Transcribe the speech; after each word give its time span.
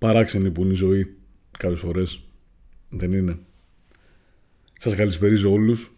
παράξενη 0.00 0.50
που 0.50 0.62
είναι 0.62 0.72
η 0.72 0.76
ζωή 0.76 1.14
κάποιες 1.58 1.80
φορές. 1.80 2.22
Δεν 2.88 3.12
είναι. 3.12 3.38
Σας 4.72 4.94
καλησπέριζω 4.94 5.52
όλους 5.52 5.92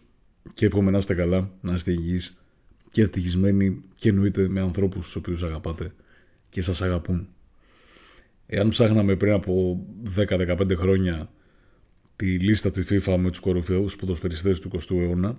και 0.53 0.65
εύχομαι 0.65 0.91
να 0.91 0.97
είστε 0.97 1.13
καλά, 1.13 1.51
να 1.61 1.73
είστε 1.73 1.91
υγιείς 1.91 2.37
και 2.89 3.01
ευτυχισμένοι 3.01 3.83
και 3.99 4.09
εννοείται 4.09 4.47
με 4.47 4.59
ανθρώπους 4.59 5.11
του 5.11 5.17
οποίους 5.21 5.43
αγαπάτε 5.43 5.93
και 6.49 6.61
σας 6.61 6.81
αγαπούν. 6.81 7.27
Εάν 8.45 8.69
ψάχναμε 8.69 9.15
πριν 9.15 9.33
από 9.33 9.85
10-15 10.15 10.75
χρόνια 10.75 11.31
τη 12.15 12.39
λίστα 12.39 12.71
της 12.71 12.87
FIFA 12.89 13.17
με 13.17 13.29
τους 13.29 13.39
κορυφαίους 13.39 13.95
ποδοσφαιριστές 13.95 14.59
του 14.59 14.69
20ου 14.73 14.95
αιώνα, 14.95 15.37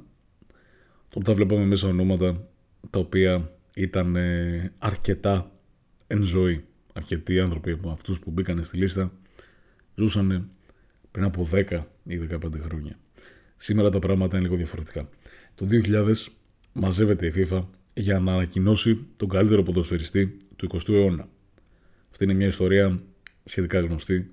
τότε 1.09 1.25
θα 1.31 1.35
βλέπαμε 1.35 1.65
μέσα 1.65 1.89
ονόματα 1.89 2.49
τα 2.91 2.99
οποία 2.99 3.53
ήταν 3.75 4.17
ε, 4.17 4.73
αρκετά 4.79 5.53
εν 6.07 6.23
ζωή. 6.23 6.65
Αρκετοί 6.97 7.41
άνθρωποι 7.41 7.71
από 7.71 7.91
αυτούς 7.91 8.19
που 8.19 8.31
μπήκαν 8.31 8.65
στη 8.65 8.77
λίστα 8.77 9.13
ζούσαν 9.95 10.51
πριν 11.11 11.25
από 11.25 11.49
10 11.53 11.83
ή 12.05 12.29
15 12.31 12.39
χρόνια. 12.61 12.99
Σήμερα 13.57 13.91
τα 13.91 13.99
πράγματα 13.99 14.37
είναι 14.37 14.45
λίγο 14.45 14.57
διαφορετικά. 14.57 15.09
Το 15.55 15.67
2000 15.71 16.15
μαζεύεται 16.73 17.27
η 17.27 17.33
FIFA 17.37 17.65
για 17.95 18.19
να 18.19 18.33
ανακοινώσει 18.33 19.07
τον 19.17 19.29
καλύτερο 19.29 19.63
ποδοσφαιριστή 19.63 20.37
του 20.57 20.67
20ου 20.73 20.89
αιώνα. 20.95 21.29
Αυτή 22.11 22.25
είναι 22.25 22.35
μια 22.35 22.47
ιστορία 22.47 23.03
σχετικά 23.45 23.81
γνωστή 23.81 24.31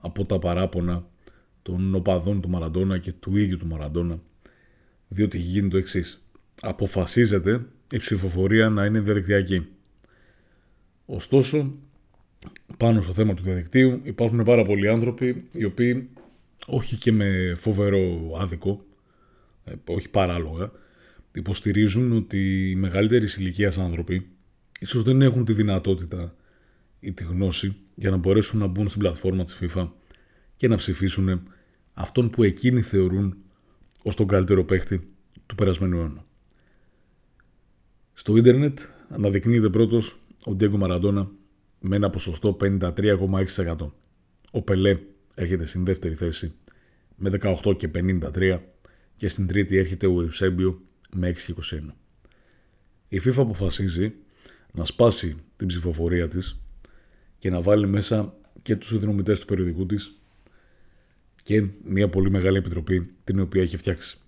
από 0.00 0.24
τα 0.24 0.38
παράπονα 0.38 1.06
των 1.62 1.94
οπαδών 1.94 2.40
του 2.40 2.48
Μαραντόνα 2.48 2.98
και 2.98 3.12
του 3.12 3.36
ίδιου 3.36 3.56
του 3.56 3.66
Μαραντόνα, 3.66 4.20
διότι 5.08 5.38
έχει 5.38 5.46
γίνει 5.46 5.68
το 5.68 5.76
εξής. 5.76 6.28
Αποφασίζεται 6.60 7.66
η 7.90 7.98
ψηφοφορία 7.98 8.68
να 8.68 8.84
είναι 8.84 9.00
διαδικτυακή. 9.00 9.68
Ωστόσο, 11.10 11.74
πάνω 12.76 13.02
στο 13.02 13.12
θέμα 13.12 13.34
του 13.34 13.42
διαδικτύου 13.42 14.00
υπάρχουν 14.02 14.44
πάρα 14.44 14.64
πολλοί 14.64 14.88
άνθρωποι 14.88 15.48
οι 15.52 15.64
οποίοι 15.64 16.08
όχι 16.66 16.96
και 16.96 17.12
με 17.12 17.54
φοβερό 17.56 18.32
άδικο, 18.40 18.84
ε, 19.64 19.72
όχι 19.84 20.08
παράλογα, 20.08 20.70
υποστηρίζουν 21.32 22.12
ότι 22.12 22.70
οι 22.70 22.74
μεγαλύτεροι 22.74 23.26
ηλικίας 23.38 23.78
άνθρωποι 23.78 24.28
ίσως 24.80 25.02
δεν 25.02 25.22
έχουν 25.22 25.44
τη 25.44 25.52
δυνατότητα 25.52 26.34
ή 27.00 27.12
τη 27.12 27.24
γνώση 27.24 27.76
για 27.94 28.10
να 28.10 28.16
μπορέσουν 28.16 28.58
να 28.58 28.66
μπουν 28.66 28.88
στην 28.88 29.00
πλατφόρμα 29.00 29.44
της 29.44 29.60
FIFA 29.60 29.90
και 30.56 30.68
να 30.68 30.76
ψηφίσουν 30.76 31.42
αυτόν 31.92 32.30
που 32.30 32.42
εκείνοι 32.42 32.82
θεωρούν 32.82 33.36
ως 34.02 34.16
τον 34.16 34.26
καλύτερο 34.26 34.64
παίχτη 34.64 35.08
του 35.46 35.54
περασμένου 35.54 35.96
αιώνα. 35.96 36.24
Στο 38.12 38.36
ίντερνετ 38.36 38.78
αναδεικνύεται 39.08 39.68
πρώτος 39.68 40.22
ο 40.48 40.54
Ντιέγκο 40.54 40.76
Μαραντόνα 40.76 41.30
με 41.80 41.96
ένα 41.96 42.10
ποσοστό 42.10 42.56
53,6%. 42.60 43.76
Ο 44.50 44.62
Πελέ 44.62 44.98
έρχεται 45.34 45.64
στην 45.64 45.84
δεύτερη 45.84 46.14
θέση 46.14 46.54
με 47.16 47.30
18 47.64 47.76
και 47.76 47.90
53 47.94 48.60
και 49.16 49.28
στην 49.28 49.46
τρίτη 49.46 49.76
έρχεται 49.76 50.06
ο 50.06 50.22
Ιουσέμπιο 50.22 50.80
με 51.10 51.34
6,21. 51.46 51.80
Η 53.08 53.20
FIFA 53.24 53.36
αποφασίζει 53.36 54.14
να 54.72 54.84
σπάσει 54.84 55.36
την 55.56 55.66
ψηφοφορία 55.66 56.28
της 56.28 56.60
και 57.38 57.50
να 57.50 57.60
βάλει 57.60 57.86
μέσα 57.86 58.34
και 58.62 58.76
τους 58.76 58.88
συνδρομητές 58.88 59.40
του 59.40 59.46
περιοδικού 59.46 59.86
της 59.86 60.20
και 61.42 61.68
μια 61.84 62.08
πολύ 62.08 62.30
μεγάλη 62.30 62.56
επιτροπή 62.56 63.14
την 63.24 63.40
οποία 63.40 63.62
έχει 63.62 63.76
φτιάξει. 63.76 64.18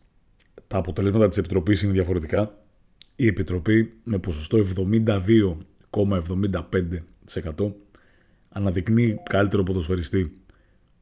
Τα 0.66 0.78
αποτελέσματα 0.78 1.28
της 1.28 1.38
επιτροπής 1.38 1.82
είναι 1.82 1.92
διαφορετικά. 1.92 2.64
Η 3.16 3.26
επιτροπή 3.26 3.92
με 4.04 4.18
ποσοστό 4.18 4.56
72,75% 5.90 7.72
αναδεικνύει 8.48 9.22
καλύτερο 9.22 9.62
ποδοσφαιριστή 9.62 10.40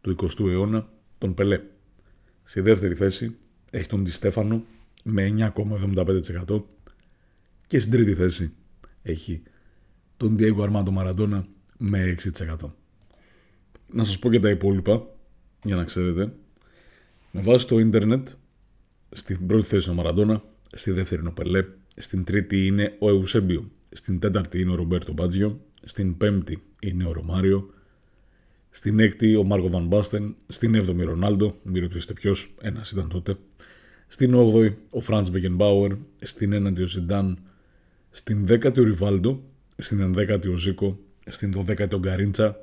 του 0.00 0.14
20ου 0.20 0.48
αιώνα, 0.48 0.88
τον 1.18 1.34
Πελέ. 1.34 1.60
Στη 2.44 2.60
δεύτερη 2.60 2.94
θέση 2.94 3.36
έχει 3.70 3.86
τον 3.86 4.06
Στέφανο 4.06 4.64
με 5.04 5.52
9,75% 5.56 6.62
και 7.66 7.78
στην 7.78 7.92
τρίτη 7.92 8.14
θέση 8.14 8.52
έχει 9.02 9.42
τον 10.16 10.36
Diego 10.38 10.58
Armando 10.58 10.94
Maradona 10.98 11.44
με 11.76 12.16
6%. 12.22 12.56
Να 13.92 14.04
σας 14.04 14.18
πω 14.18 14.30
και 14.30 14.40
τα 14.40 14.50
υπόλοιπα, 14.50 15.06
για 15.62 15.76
να 15.76 15.84
ξέρετε. 15.84 16.32
Με 17.30 17.40
βάση 17.40 17.66
το 17.66 17.78
ίντερνετ, 17.78 18.28
στην 19.10 19.46
πρώτη 19.46 19.66
θέση 19.66 19.90
ο 19.90 19.94
Μαραντόνα, 19.94 20.42
στη 20.72 20.90
δεύτερη 20.90 21.20
είναι 21.20 21.30
ο 21.30 21.32
Πελέ, 21.32 21.64
στην 21.96 22.24
τρίτη 22.24 22.66
είναι 22.66 22.96
ο 22.98 23.08
Εουσέμπιο, 23.08 23.70
στην 23.92 24.18
τέταρτη 24.18 24.60
είναι 24.60 24.70
ο 24.70 24.74
Ρομπέρτο 24.74 25.12
Μπάτζιο, 25.12 25.60
στην 25.82 26.16
πέμπτη 26.16 26.62
είναι 26.80 27.04
ο 27.04 27.12
Ρωμάριο, 27.12 27.70
στην 28.70 28.98
έκτη 28.98 29.36
ο 29.36 29.44
Μάρκο 29.44 29.68
Βαν 29.68 29.86
Μπάστεν, 29.86 30.36
στην 30.46 30.74
έβδομη 30.74 31.04
Ρονάλντο, 31.04 31.56
μην 31.62 31.82
ρωτήσετε 31.82 32.12
ποιος, 32.12 32.54
ένας 32.60 32.90
ήταν 32.90 33.08
τότε, 33.08 33.36
στην 34.08 34.34
8η 34.34 34.74
ο 34.90 35.00
Φραντς 35.00 35.30
Μπεκενμπάουερ, 35.30 35.92
στην 36.18 36.52
έναντι 36.52 36.82
ο 36.82 36.86
Ζιντάν, 36.86 37.38
στην 38.10 38.46
δέκατη 38.46 38.80
ο 38.80 38.84
Ριβάλντο, 38.84 39.42
στην 39.76 40.00
ενδέκατη 40.00 40.48
ο 40.48 40.54
Ζήκο, 40.54 40.98
στην 41.26 41.54
12η 41.56 41.92
ο 41.92 41.98
Γκαρίντσα, 41.98 42.56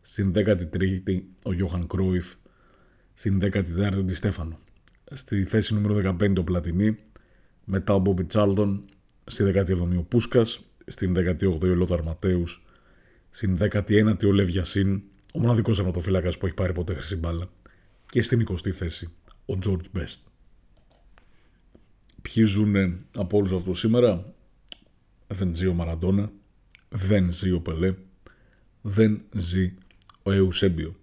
στην 0.00 0.32
13η 0.36 1.22
ο 1.44 1.52
Γιώχαν 1.52 1.86
Κρόιφ, 1.86 2.34
στην 3.14 3.40
14η 3.42 3.96
ο 3.96 4.02
Ντιστέφανο. 4.02 4.58
Στη 5.12 5.44
θέση 5.44 5.74
νούμερο 5.74 6.16
15 6.20 6.36
ο 6.38 6.44
Πλατινί, 6.44 6.98
μετά 7.64 7.94
ο 7.94 7.98
Μπόμπι 7.98 8.24
Τσάλτον, 8.24 8.84
στη 9.24 9.52
17η 9.54 9.98
ο 9.98 10.02
Πούσκας, 10.02 10.60
στην 10.86 11.14
18η 11.16 11.62
ο 11.62 11.74
Λόταρ 11.74 12.02
Ματέους, 12.02 12.64
στην 13.30 13.58
19η 13.60 14.24
ο 14.24 14.32
Λεβιασίν, 14.32 15.02
ο 15.34 15.38
μοναδικός 15.38 15.78
αιματοφύλακα 15.78 16.32
που 16.38 16.46
έχει 16.46 16.54
πάρει 16.54 16.72
ποτέ 16.72 16.94
χρυσή 16.94 17.16
μπάλα, 17.16 17.50
και 18.06 18.22
στην 18.22 18.46
20η 18.48 18.70
θέση 18.70 19.12
ο 19.46 19.58
Τζόρτζ 19.58 19.88
Μπέστ. 19.92 20.20
Ποιοι 22.22 22.44
ζουν 22.44 23.04
από 23.14 23.36
όλους 23.36 23.52
αυτούς 23.52 23.78
σήμερα, 23.78 24.34
δεν 25.26 25.54
ζει 25.54 25.66
ο 25.66 25.74
Μαραντόνα, 25.74 26.32
δεν 26.88 27.30
ζει 27.30 27.50
ο 27.50 27.60
Πελέ, 27.60 27.94
δεν 28.80 29.22
ζει 29.32 29.74
ο 30.22 30.32
Εουσέμπιο. 30.32 30.96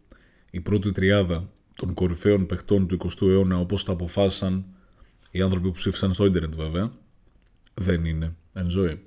Η 0.51 0.59
πρώτη 0.59 0.91
τριάδα 0.91 1.49
των 1.75 1.93
κορυφαίων 1.93 2.45
παιχτών 2.45 2.87
του 2.87 2.97
20ου 2.97 3.27
αιώνα 3.27 3.59
όπως 3.59 3.83
τα 3.83 3.91
αποφάσισαν 3.91 4.65
οι 5.31 5.41
άνθρωποι 5.41 5.67
που 5.67 5.73
ψήφισαν 5.73 6.13
στο 6.13 6.25
ίντερνετ 6.25 6.55
βέβαια, 6.55 6.91
δεν 7.81 8.05
είναι 8.05 8.35
εν 8.53 8.69
ζωή. 8.69 9.05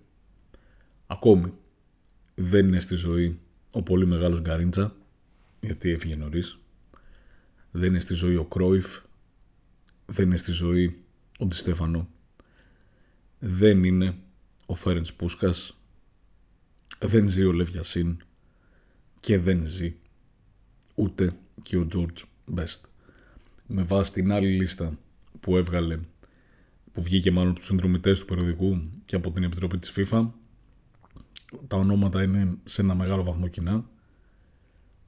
Ακόμη 1.07 1.53
δεν 2.35 2.67
είναι 2.67 2.81
στη 2.81 2.95
ζωή 2.95 3.39
ο 3.71 3.83
πολύ 3.83 4.07
μεγάλος 4.07 4.41
Γκαρίντσα, 4.41 4.97
γιατί 5.61 5.91
έφυγε 5.91 6.17
νωρίς. 6.17 6.59
Δεν 7.71 7.89
είναι 7.89 7.99
στη 7.99 8.15
ζωή 8.15 8.37
ο 8.37 8.45
Κρόιφ, 8.45 8.99
δεν 10.07 10.27
είναι 10.27 10.37
στη 10.37 10.51
ζωή 10.51 11.05
ο 11.39 11.47
Ντιστέφανο, 11.47 12.09
δεν 13.39 13.85
είναι 13.85 14.17
ο 14.67 14.75
Φέρεντς 14.75 15.15
Πούσκας, 15.15 15.79
δεν 16.99 17.29
ζει 17.29 17.45
ο 17.45 17.53
Λεβιασίν 17.53 18.17
και 19.21 19.39
δεν 19.39 19.65
ζει 19.65 19.97
ούτε 20.95 21.37
και 21.63 21.77
ο 21.77 21.87
George 21.95 22.23
Best. 22.55 22.81
Με 23.67 23.83
βάση 23.83 24.13
την 24.13 24.33
άλλη 24.33 24.49
λίστα 24.49 24.99
που 25.41 25.57
έβγαλε, 25.57 25.99
που 26.95 27.03
βγήκε 27.03 27.31
μάλλον 27.31 27.49
από 27.51 27.59
τους 27.59 27.67
συνδρομητές 27.67 28.19
του 28.19 28.25
περιοδικού 28.25 28.83
και 29.05 29.17
από 29.17 29.31
την 29.31 29.43
Επιτροπή 29.43 29.79
της 29.79 29.93
FIFA, 29.97 30.31
τα 31.67 31.77
ονόματα 31.77 32.23
είναι 32.23 32.57
σε 32.65 32.81
ένα 32.81 32.95
μεγάλο 32.95 33.25
βαθμό 33.25 33.49
κοινά, 33.49 33.89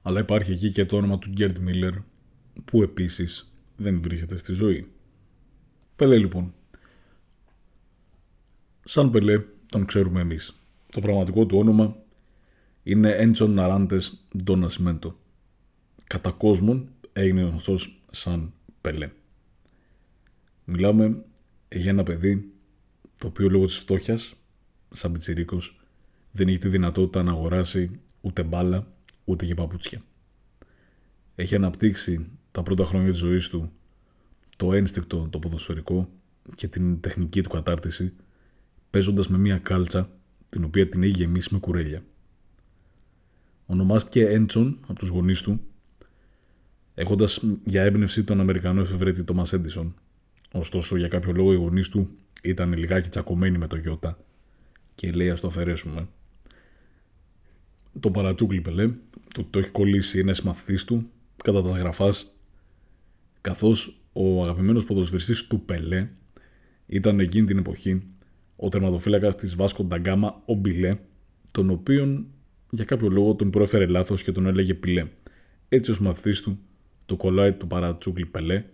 αλλά 0.02 0.20
υπάρχει 0.20 0.52
εκεί 0.52 0.72
και 0.72 0.84
το 0.84 0.96
όνομα 0.96 1.18
του 1.18 1.30
Γκέρτ 1.30 1.58
Μίλλερ, 1.58 1.94
που 2.64 2.82
επίσης 2.82 3.52
δεν 3.76 4.02
βρίσκεται 4.02 4.36
στη 4.36 4.52
ζωή. 4.52 4.90
Πελέ 5.96 6.18
λοιπόν. 6.18 6.54
Σαν 8.84 9.10
Πελέ 9.10 9.44
τον 9.66 9.84
ξέρουμε 9.86 10.20
εμείς. 10.20 10.60
Το 10.90 11.00
πραγματικό 11.00 11.46
του 11.46 11.58
όνομα 11.58 11.96
είναι 12.82 13.10
Έντσον 13.10 13.50
Ναράντες 13.50 14.26
Ντονασιμέντο. 14.42 15.18
Κατά 16.06 16.30
κόσμον 16.30 16.88
έγινε 17.12 17.42
γνωστός 17.42 18.02
σαν 18.10 18.52
Πελέ. 18.80 19.10
Μιλάμε 20.64 21.24
για 21.68 21.90
ένα 21.90 22.02
παιδί 22.02 22.52
το 23.18 23.26
οποίο 23.26 23.48
λόγω 23.48 23.64
της 23.64 23.76
φτώχειας, 23.76 24.34
σαν 24.92 25.12
πιτσιρίκος, 25.12 25.80
δεν 26.32 26.48
έχει 26.48 26.58
τη 26.58 26.68
δυνατότητα 26.68 27.22
να 27.22 27.30
αγοράσει 27.30 28.00
ούτε 28.20 28.42
μπάλα, 28.42 28.92
ούτε 29.24 29.46
και 29.46 29.54
παπούτσια. 29.54 30.02
Έχει 31.34 31.54
αναπτύξει 31.54 32.26
τα 32.50 32.62
πρώτα 32.62 32.84
χρόνια 32.84 33.10
της 33.10 33.18
ζωής 33.18 33.48
του 33.48 33.72
το 34.56 34.72
ένστικτο, 34.72 35.28
το 35.30 35.38
ποδοσφαιρικό 35.38 36.08
και 36.54 36.68
την 36.68 37.00
τεχνική 37.00 37.42
του 37.42 37.48
κατάρτιση, 37.48 38.12
παίζοντας 38.90 39.28
με 39.28 39.38
μία 39.38 39.58
κάλτσα 39.58 40.10
την 40.48 40.64
οποία 40.64 40.88
την 40.88 41.02
έχει 41.02 41.12
γεμίσει 41.12 41.48
με 41.52 41.58
κουρέλια. 41.58 42.02
Ονομάστηκε 43.66 44.26
Έντσον 44.26 44.78
από 44.82 44.98
τους 44.98 45.08
γονείς 45.08 45.42
του, 45.42 45.60
έχοντας 46.94 47.44
για 47.64 47.82
έμπνευση 47.82 48.24
τον 48.24 48.40
Αμερικανό 48.40 48.80
εφευρέτη 48.80 49.24
Τόμας 49.24 49.52
Έντισον. 49.52 49.94
Ωστόσο, 50.58 50.96
για 50.96 51.08
κάποιο 51.08 51.32
λόγο 51.32 51.52
οι 51.52 51.56
γονείς 51.56 51.88
του 51.88 52.10
ήταν 52.42 52.72
λιγάκι 52.72 53.08
τσακωμένοι 53.08 53.58
με 53.58 53.66
το 53.66 53.76
Γιώτα 53.76 54.18
και 54.94 55.12
λέει 55.12 55.30
ας 55.30 55.40
το 55.40 55.46
αφαιρέσουμε. 55.46 56.08
Το 58.00 58.10
παρατσούκλι 58.10 58.60
πελέ, 58.60 58.94
το, 59.34 59.46
το 59.50 59.58
έχει 59.58 59.70
κολλήσει 59.70 60.18
ένας 60.18 60.42
μαθητής 60.42 60.84
του 60.84 61.10
κατά 61.44 61.62
τα 61.62 61.68
γραφάς 61.68 62.36
καθώς 63.40 64.00
ο 64.12 64.42
αγαπημένος 64.42 64.84
ποδοσφαιριστής 64.84 65.46
του 65.46 65.60
Πελέ 65.60 66.08
ήταν 66.86 67.20
εκείνη 67.20 67.46
την 67.46 67.58
εποχή 67.58 68.02
ο 68.56 68.68
τερματοφύλακας 68.68 69.36
της 69.36 69.54
Βάσκο 69.56 69.84
Νταγκάμα 69.84 70.42
ο 70.44 70.54
Μπιλέ 70.54 70.98
τον 71.52 71.70
οποίον 71.70 72.26
για 72.70 72.84
κάποιο 72.84 73.08
λόγο 73.08 73.34
τον 73.34 73.50
πρόφερε 73.50 73.86
λάθος 73.86 74.22
και 74.22 74.32
τον 74.32 74.46
έλεγε 74.46 74.74
Πιλέ. 74.74 75.06
Έτσι 75.68 75.90
ο 75.90 75.96
μαθητής 76.00 76.40
του 76.40 76.58
το 77.06 77.16
κολλάει 77.16 77.52
του 77.52 77.66
παρατσούκλι 77.66 78.26
Πελέ 78.26 78.64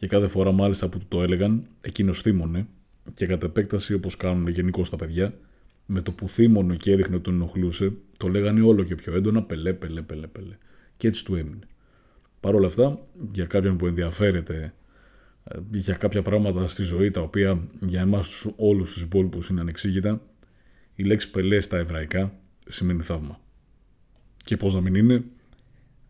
και 0.00 0.06
κάθε 0.06 0.26
φορά 0.26 0.52
μάλιστα 0.52 0.88
που 0.88 0.98
του 0.98 1.04
το 1.08 1.22
έλεγαν 1.22 1.66
εκείνος 1.80 2.20
θύμωνε 2.20 2.66
και 3.14 3.26
κατ' 3.26 3.42
επέκταση 3.42 3.94
όπως 3.94 4.16
κάνουν 4.16 4.48
γενικώς 4.48 4.90
τα 4.90 4.96
παιδιά 4.96 5.34
με 5.86 6.00
το 6.00 6.12
που 6.12 6.28
θύμωνε 6.28 6.76
και 6.76 6.92
έδειχνε 6.92 7.14
ότι 7.14 7.24
τον 7.24 7.34
ενοχλούσε 7.34 7.92
το 8.18 8.28
λέγανε 8.28 8.62
όλο 8.62 8.84
και 8.84 8.94
πιο 8.94 9.14
έντονα 9.14 9.42
Πελέ, 9.42 9.72
Πελέ, 9.72 10.02
Πελέ, 10.02 10.26
Πελέ. 10.26 10.56
Και 10.96 11.08
έτσι 11.08 11.24
του 11.24 11.34
έμεινε. 11.34 11.66
Παρ' 12.40 12.54
όλα 12.54 12.66
αυτά, 12.66 13.06
για 13.30 13.44
κάποιον 13.44 13.76
που 13.76 13.86
ενδιαφέρεται 13.86 14.74
ε, 15.44 15.58
για 15.70 15.94
κάποια 15.94 16.22
πράγματα 16.22 16.68
στη 16.68 16.82
ζωή 16.82 17.10
τα 17.10 17.20
οποία 17.20 17.68
για 17.80 18.00
εμάς 18.00 18.52
όλους 18.56 18.92
τους 18.92 19.02
υπόλοιπους 19.02 19.48
είναι 19.48 19.60
ανεξήγητα, 19.60 20.22
η 20.94 21.02
λέξη 21.02 21.30
πελέ 21.30 21.60
στα 21.60 21.76
εβραϊκά 21.76 22.34
σημαίνει 22.68 23.02
θαύμα. 23.02 23.40
Και 24.36 24.56
πώς 24.56 24.74
να 24.74 24.80
μην 24.80 24.94
είναι, 24.94 25.24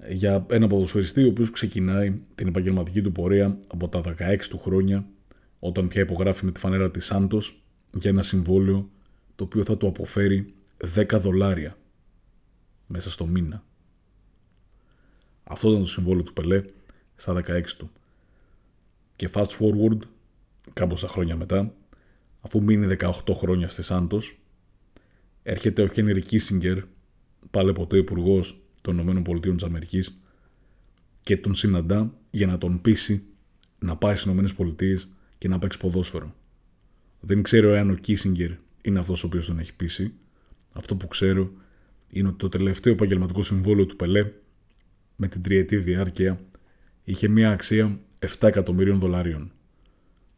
για 0.08 0.47
ένα 0.50 0.67
ποδοσφαιριστή 0.67 1.25
ο 1.25 1.29
οποίος 1.29 1.50
ξεκινάει 1.50 2.20
την 2.35 2.47
επαγγελματική 2.47 3.02
του 3.02 3.12
πορεία 3.12 3.58
από 3.67 3.88
τα 3.88 4.00
16 4.19 4.37
του 4.49 4.58
χρόνια, 4.58 5.06
όταν 5.58 5.88
πια 5.88 6.02
υπογράφει 6.02 6.44
με 6.44 6.52
τη 6.52 6.61
φανέρα 6.61 6.91
της 6.91 7.05
Σάντος 7.05 7.62
για 7.93 8.11
ένα 8.11 8.23
συμβόλαιο 8.23 8.91
το 9.37 9.44
οποίο 9.44 9.64
θα 9.64 9.76
του 9.76 9.87
αποφέρει 9.87 10.55
10 10.94 11.19
δολάρια 11.20 11.76
μέσα 12.87 13.11
στο 13.11 13.26
μήνα. 13.26 13.64
Αυτό 15.44 15.69
ήταν 15.69 15.81
το 15.82 15.88
συμβόλαιο 15.88 16.23
του 16.23 16.32
Πελέ 16.32 16.64
στα 17.17 17.43
16 17.47 17.62
του. 17.79 17.91
Και 19.17 19.29
fast 19.32 19.49
forward, 19.58 19.99
κάμποσα 20.73 21.08
χρόνια 21.08 21.37
μετά, 21.37 21.75
αφού 22.41 22.62
μείνει 22.62 22.97
18 23.00 23.12
χρόνια 23.32 23.69
στη 23.69 23.82
Σάντος, 23.82 24.38
έρχεται 25.43 25.82
ο 25.82 25.87
Χένρι 25.87 26.23
Κίσιγκερ, 26.23 26.79
πάλι 27.50 27.73
ποτέ 27.73 27.97
υπουργός 27.97 28.59
των 28.80 28.98
ΗΠΑ 28.98 29.40
και 31.22 31.36
τον 31.36 31.54
συναντά 31.54 32.14
για 32.30 32.46
να 32.46 32.58
τον 32.58 32.80
πείσει 32.80 33.24
να 33.78 33.96
πάει 33.96 34.14
στις 34.14 34.50
ΗΠΑ 34.50 34.66
και 35.38 35.48
να 35.48 35.58
παίξει 35.58 35.78
ποδόσφαιρο. 35.78 36.34
Δεν 37.20 37.42
ξέρω 37.42 37.74
εάν 37.74 37.90
ο 37.90 37.94
Κίσιγκερ 37.94 38.50
είναι 38.82 38.98
αυτός 38.98 39.24
ο 39.24 39.26
οποίος 39.26 39.46
τον 39.46 39.58
έχει 39.58 39.74
πείσει. 39.74 40.12
Αυτό 40.72 40.96
που 40.96 41.08
ξέρω 41.08 41.50
είναι 42.10 42.28
ότι 42.28 42.36
το 42.36 42.48
τελευταίο 42.48 42.92
επαγγελματικό 42.92 43.42
συμβόλαιο 43.42 43.86
του 43.86 43.96
Πελέ 43.96 44.32
με 45.16 45.28
την 45.28 45.42
τριετή 45.42 45.76
διάρκεια 45.76 46.40
είχε 47.04 47.28
μια 47.28 47.50
αξία 47.50 47.98
7 48.18 48.48
εκατομμύριων 48.48 48.98
δολαρίων. 48.98 49.52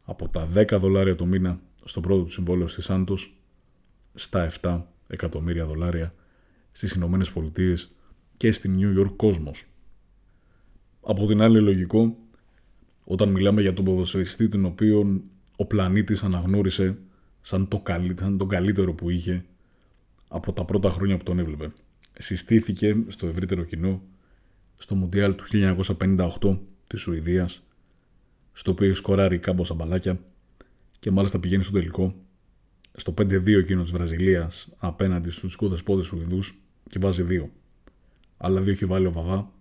Από 0.04 0.28
τα 0.28 0.48
10 0.54 0.76
δολάρια 0.78 1.14
το 1.14 1.26
μήνα 1.26 1.60
στο 1.84 2.00
πρώτο 2.00 2.22
του 2.22 2.30
συμβόλαιο 2.30 2.66
στη 2.66 2.82
Σάντος 2.82 3.36
στα 4.14 4.50
7 4.60 4.82
εκατομμύρια 5.06 5.66
δολάρια 5.66 6.14
στις 6.72 6.92
Ηνωμένες 6.92 7.32
Πολιτείες 7.32 7.92
και 8.42 8.52
στη 8.52 8.70
New 8.78 9.00
York 9.00 9.12
κόσμος. 9.16 9.64
Από 11.00 11.26
την 11.26 11.40
άλλη 11.40 11.60
λογικό, 11.60 12.16
όταν 13.04 13.28
μιλάμε 13.28 13.60
για 13.60 13.72
τον 13.72 13.84
ποδοσφαιριστή 13.84 14.48
τον 14.48 14.64
οποίο 14.64 15.22
ο 15.56 15.66
πλανήτης 15.66 16.22
αναγνώρισε 16.22 16.98
σαν, 17.40 17.68
το 17.68 17.82
σαν 18.16 18.38
τον 18.38 18.48
καλύτερο 18.48 18.94
που 18.94 19.10
είχε 19.10 19.44
από 20.28 20.52
τα 20.52 20.64
πρώτα 20.64 20.90
χρόνια 20.90 21.16
που 21.16 21.24
τον 21.24 21.38
έβλεπε. 21.38 21.72
Συστήθηκε 22.18 23.04
στο 23.08 23.26
ευρύτερο 23.26 23.64
κοινό 23.64 24.02
στο 24.78 24.94
Μουντιάλ 24.94 25.34
του 25.34 25.44
1958 25.50 26.58
της 26.86 27.00
Σουηδίας, 27.00 27.62
στο 28.52 28.70
οποίο 28.70 28.94
σκοράρει 28.94 29.38
κάμποσα 29.38 29.74
μπαλάκια 29.74 30.20
και 30.98 31.10
μάλιστα 31.10 31.38
πηγαίνει 31.38 31.62
στο 31.62 31.72
τελικό 31.72 32.14
στο 32.92 33.14
5-2 33.18 33.58
εκείνο 33.58 33.82
της 33.82 33.92
Βραζιλίας 33.92 34.68
απέναντι 34.78 35.30
στους 35.30 35.56
κουδεσπόδες 35.56 36.06
Σουηδούς 36.06 36.62
και 36.88 36.98
βάζει 36.98 37.22
δύο. 37.22 37.50
Άλλα 38.44 38.60
δύο 38.60 38.72
έχει 38.72 38.84
βάλει 38.84 39.06
ο 39.06 39.12
Βαβά 39.12 39.52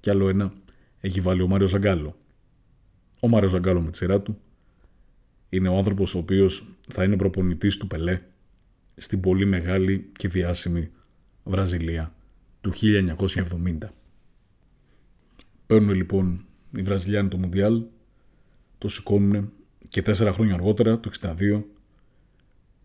και 0.00 0.10
άλλο 0.10 0.28
ένα 0.28 0.52
έχει 1.00 1.20
βάλει 1.20 1.42
ο 1.42 1.48
Μάριο 1.48 1.66
Ζαγκάλο. 1.66 2.16
Ο 3.20 3.28
Μάριο 3.28 3.48
Ζαγκάλο 3.48 3.80
με 3.80 3.90
τη 3.90 3.96
σειρά 3.96 4.20
του 4.20 4.38
είναι 5.48 5.68
ο 5.68 5.76
άνθρωπος 5.76 6.14
ο 6.14 6.18
οποίος 6.18 6.68
θα 6.88 7.04
είναι 7.04 7.16
προπονητής 7.16 7.76
του 7.76 7.86
Πελέ 7.86 8.20
στην 8.96 9.20
πολύ 9.20 9.44
μεγάλη 9.44 10.10
και 10.16 10.28
διάσημη 10.28 10.90
Βραζιλία 11.44 12.14
του 12.60 12.72
1970. 12.72 13.78
Παίρνουν 15.66 15.94
λοιπόν 15.94 16.44
οι 16.76 16.82
Βραζιλιάνοι 16.82 17.28
το 17.28 17.36
Μουντιάλ, 17.36 17.84
το 18.78 18.88
σηκώνουν 18.88 19.52
και 19.88 20.02
τέσσερα 20.02 20.32
χρόνια 20.32 20.54
αργότερα, 20.54 21.00
το 21.00 21.10
62, 21.20 21.62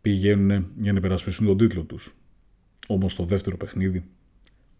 πηγαίνουν 0.01 0.67
για 0.77 0.91
να 0.91 0.97
υπερασπιστούν 0.97 1.47
τον 1.47 1.57
τίτλο 1.57 1.83
τους. 1.83 2.15
Όμως 2.87 3.11
στο 3.11 3.25
δεύτερο 3.25 3.57
παιχνίδι, 3.57 4.05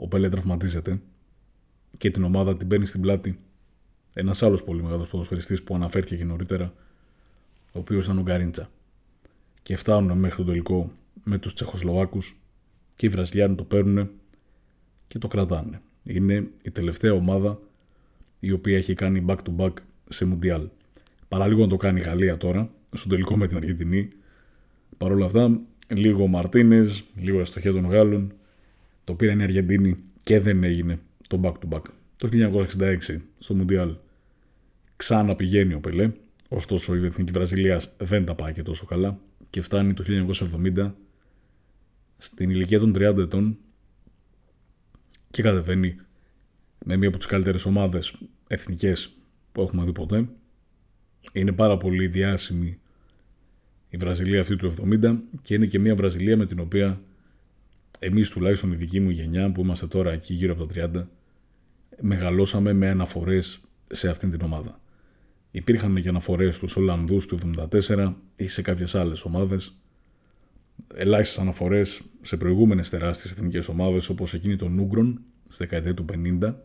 ο 0.02 0.08
Πέλε 0.08 0.30
τραυματίζεται 0.30 1.02
και 1.98 2.12
την 2.12 2.24
ομάδα 2.24 2.58
την 2.58 2.68
παίρνει 2.68 2.86
στην 2.86 3.02
πλάτη 3.02 3.40
ένας 4.14 4.44
άλλος 4.44 4.64
πολύ 4.64 4.84
μεγάλος 4.84 5.10
ποδοσφαιριστής 5.10 5.64
που 5.64 5.76
αναφέρθηκε 5.76 6.16
και 6.16 6.24
νωρίτερα, 6.24 6.74
ο 7.74 7.80
οποίος 7.80 8.06
ήταν 8.06 8.18
ο 8.18 8.22
Γκαρίντσα. 8.22 8.70
Και 9.62 9.76
φτάνουν 9.76 10.18
μέχρι 10.18 10.38
το 10.38 10.44
τελικό 10.44 10.92
με 11.24 11.38
τους 11.38 11.54
Τσεχοσλοβάκους 11.54 12.40
και 12.96 13.06
οι 13.06 13.10
Βραζιλιάνοι 13.10 13.56
το 13.56 13.64
παίρνουν 13.64 14.10
και 15.08 15.18
το 15.18 15.28
κρατάνε. 15.28 15.82
Είναι 16.04 16.48
η 16.64 16.72
τελευταία 16.72 17.14
ομάδα 17.14 17.60
η 18.40 18.52
οποία 18.52 18.78
έχει 18.78 18.94
κάνει 18.94 19.26
back-to-back 19.28 19.74
σε 20.10 20.26
Μουντιάλ. 20.26 20.68
Παραλίγο 21.28 21.62
να 21.62 21.68
το 21.68 21.76
κάνει 21.76 22.00
η 22.00 22.04
Γαλλία 22.04 22.38
τώρα, 22.38 22.70
στο 22.94 23.10
τελικό 23.10 23.38
με 23.38 23.48
την 23.48 23.58
Αργεντινή. 23.58 24.10
Παρ' 24.98 25.12
όλα 25.12 25.26
αυτά, 25.26 25.60
λίγο 25.88 26.24
ο 26.24 26.28
Μαρτίνες, 26.28 27.04
λίγο 27.16 27.42
αστοχία 27.42 27.72
των 27.72 27.86
Γάλλων, 27.86 28.34
το 29.10 29.16
πήραν 29.16 29.40
η 29.40 29.44
Αργεντινή 29.44 29.98
και 30.24 30.40
δεν 30.40 30.64
έγινε 30.64 31.00
το 31.28 31.40
back-to-back. 31.44 31.82
Το 32.16 32.30
1966 32.80 33.18
στο 33.40 33.56
Μουντιάλ 33.56 33.96
ξανά 34.96 35.36
πηγαίνει 35.36 35.74
ο 35.74 35.80
Πελέ, 35.80 36.12
ωστόσο 36.48 36.96
η 36.96 37.06
Εθνική 37.06 37.32
Βραζιλίας 37.32 37.96
δεν 37.98 38.26
τα 38.26 38.36
πάει 38.36 38.54
και 38.54 38.64
τόσο 38.64 38.86
καλά 38.86 39.20
και 39.50 39.62
φτάνει 39.62 39.94
το 39.94 40.04
1970 40.08 40.92
στην 42.18 42.50
ηλικία 42.50 42.80
των 42.80 42.94
30 42.96 43.18
ετών 43.18 43.58
και 45.30 45.42
κατεβαίνει 45.42 45.96
με 46.86 46.98
μία 46.98 47.08
από 47.08 47.18
τις 47.18 47.28
καλύτερες 47.28 47.66
ομάδες 47.66 48.16
εθνικές 48.48 49.10
που 49.52 49.62
έχουμε 49.62 49.86
δει 49.86 49.92
ποτέ. 49.92 50.30
Είναι 51.32 51.52
πάρα 51.52 51.78
πολύ 51.78 52.08
διάσημη 52.08 52.80
η 53.90 53.98
Βραζιλία 53.98 54.42
αυτή 54.42 54.56
του 54.56 54.74
70 55.02 55.18
και 55.42 55.54
είναι 55.54 55.66
και 55.66 55.80
μια 55.80 55.96
Βραζιλία 55.96 56.38
με 56.38 56.46
την 56.46 56.60
οποία 56.60 57.02
εμείς 58.00 58.30
τουλάχιστον 58.30 58.72
η 58.72 58.76
δική 58.76 59.00
μου 59.00 59.10
γενιά 59.10 59.52
που 59.52 59.62
είμαστε 59.62 59.88
τώρα 59.88 60.12
εκεί 60.12 60.34
γύρω 60.34 60.54
από 60.54 60.66
τα 60.66 60.92
30 60.94 61.06
μεγαλώσαμε 62.02 62.74
με 62.74 62.90
αναφορές 62.90 63.62
σε 63.88 64.10
αυτήν 64.10 64.32
την 64.32 64.42
ομάδα. 64.42 64.82
Υπήρχαν 65.52 66.02
και 66.02 66.10
αναφορές 66.10 66.56
στους 66.56 66.76
Ολλανδούς 66.76 67.26
του 67.26 67.38
74 67.72 68.14
ή 68.36 68.48
σε 68.48 68.62
κάποιες 68.62 68.96
άλλες 68.96 69.24
ομάδες. 69.24 69.78
Ελάχιστες 70.96 71.40
αναφορές 71.40 72.02
σε 72.22 72.38
προηγούμενες 72.38 72.90
τεράστιες 72.90 73.34
εθνικές 73.34 73.68
ομάδες 73.68 74.10
όπως 74.10 74.34
εκείνη 74.34 74.56
των 74.56 74.80
Ούγκρων 74.80 75.22
στη 75.48 75.64
δεκαετία 75.64 75.94
του 75.94 76.06
50 76.42 76.56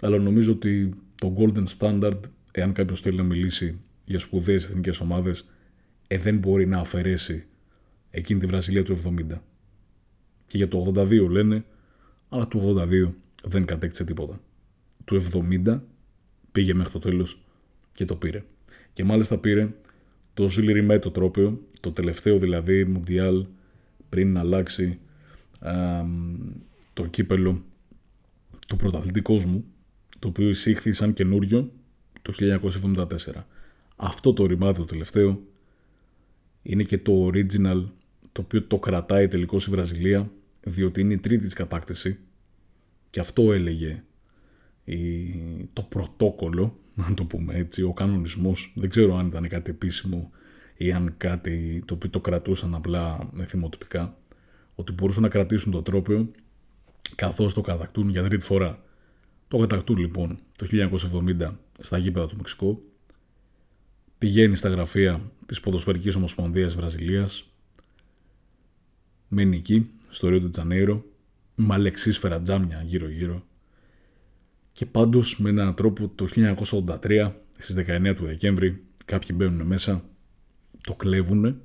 αλλά 0.00 0.18
νομίζω 0.18 0.52
ότι 0.52 0.94
το 1.14 1.34
golden 1.38 1.64
standard, 1.78 2.20
εάν 2.50 2.72
κάποιος 2.72 3.00
θέλει 3.00 3.16
να 3.16 3.22
μιλήσει 3.22 3.80
για 4.04 4.18
σπουδαίες 4.18 4.64
εθνικές 4.64 5.00
ομάδες, 5.00 5.48
ε, 6.06 6.18
δεν 6.18 6.38
μπορεί 6.38 6.66
να 6.66 6.78
αφαιρέσει 6.78 7.46
εκείνη 8.10 8.40
τη 8.40 8.46
Βραζιλία 8.46 8.82
του 8.84 8.92
70. 8.92 9.42
Και 10.48 10.56
για 10.56 10.68
το 10.68 10.92
82 10.96 11.28
λένε, 11.28 11.64
αλλά 12.28 12.48
το 12.48 12.76
82 13.06 13.12
δεν 13.42 13.64
κατέκτησε 13.64 14.04
τίποτα. 14.04 14.40
Το 15.04 15.22
70 15.66 15.80
πήγε 16.52 16.74
μέχρι 16.74 16.92
το 16.92 16.98
τέλος 16.98 17.42
και 17.92 18.04
το 18.04 18.16
πήρε. 18.16 18.44
Και 18.92 19.04
μάλιστα 19.04 19.38
πήρε 19.38 19.74
το 20.34 20.48
Ζιλιριμέ 20.48 20.98
το 20.98 21.10
τρόπιο, 21.10 21.60
το 21.80 21.92
τελευταίο 21.92 22.38
δηλαδή 22.38 22.84
Μουντιάλ 22.84 23.46
πριν 24.08 24.32
να 24.32 24.40
αλλάξει 24.40 24.98
α, 25.58 25.72
το 26.92 27.06
κύπελο 27.06 27.64
του 28.68 28.76
πρωταθλητή 28.76 29.20
κόσμου 29.20 29.64
το 30.18 30.28
οποίο 30.28 30.48
εισήχθη 30.48 30.92
σαν 30.92 31.12
καινούριο 31.12 31.72
το 32.22 32.32
1974. 32.96 33.06
Αυτό 33.96 34.32
το 34.32 34.46
ρημάδι 34.46 34.78
το 34.78 34.84
τελευταίο 34.84 35.42
είναι 36.62 36.82
και 36.82 36.98
το 36.98 37.26
original 37.26 37.84
το 38.32 38.40
οποίο 38.40 38.62
το 38.62 38.78
κρατάει 38.78 39.28
τελικώς 39.28 39.66
η 39.66 39.70
Βραζιλία 39.70 40.30
διότι 40.60 41.00
είναι 41.00 41.12
η 41.12 41.18
τρίτη 41.18 41.44
της 41.44 41.54
κατάκτηση 41.54 42.18
και 43.10 43.20
αυτό 43.20 43.52
έλεγε 43.52 44.02
η, 44.84 44.98
το 45.72 45.82
πρωτόκολλο, 45.82 46.78
να 47.08 47.14
το 47.14 47.24
πούμε 47.24 47.54
έτσι, 47.54 47.82
ο 47.82 47.92
κανονισμός. 47.92 48.72
Δεν 48.76 48.90
ξέρω 48.90 49.16
αν 49.16 49.26
ήταν 49.26 49.48
κάτι 49.48 49.70
επίσημο 49.70 50.30
ή 50.76 50.92
αν 50.92 51.14
κάτι 51.16 51.82
το 51.86 51.94
οποίο 51.94 52.10
το 52.10 52.20
κρατούσαν 52.20 52.74
απλά 52.74 53.30
θυμοτυπικά, 53.46 54.16
ότι 54.74 54.92
μπορούσαν 54.92 55.22
να 55.22 55.28
κρατήσουν 55.28 55.72
το 55.72 55.82
τρόπιο 55.82 56.30
καθώς 57.14 57.54
το 57.54 57.60
κατακτούν 57.60 58.08
για 58.08 58.22
τρίτη 58.22 58.44
φορά. 58.44 58.82
Το 59.48 59.58
κατακτούν 59.58 59.96
λοιπόν 59.96 60.38
το 60.56 60.66
1970 61.38 61.52
στα 61.80 61.98
γήπεδα 61.98 62.26
του 62.26 62.36
Μεξικού, 62.36 62.82
πηγαίνει 64.18 64.56
στα 64.56 64.68
γραφεία 64.68 65.32
της 65.46 65.60
Ποδοσφαιρικής 65.60 66.14
Ομοσπονδίας 66.14 66.74
Βραζιλίας, 66.74 67.52
μένει 69.28 69.56
εκεί, 69.56 69.90
στο 70.08 70.28
Ρίο 70.28 70.50
Τζανέιρο, 70.50 71.04
με 71.54 71.74
αλεξίσφαιρα 71.74 72.42
τζάμια 72.42 72.82
γύρω-γύρω 72.82 73.46
και 74.78 74.86
πάντως 74.86 75.38
με 75.38 75.48
έναν 75.48 75.74
τρόπο 75.74 76.08
το 76.08 76.28
1983 76.34 77.32
στις 77.58 77.76
19 77.76 78.12
του 78.16 78.24
Δεκέμβρη 78.24 78.82
κάποιοι 79.04 79.28
μπαίνουν 79.34 79.66
μέσα, 79.66 80.04
το 80.80 80.94
κλέβουν 80.94 81.60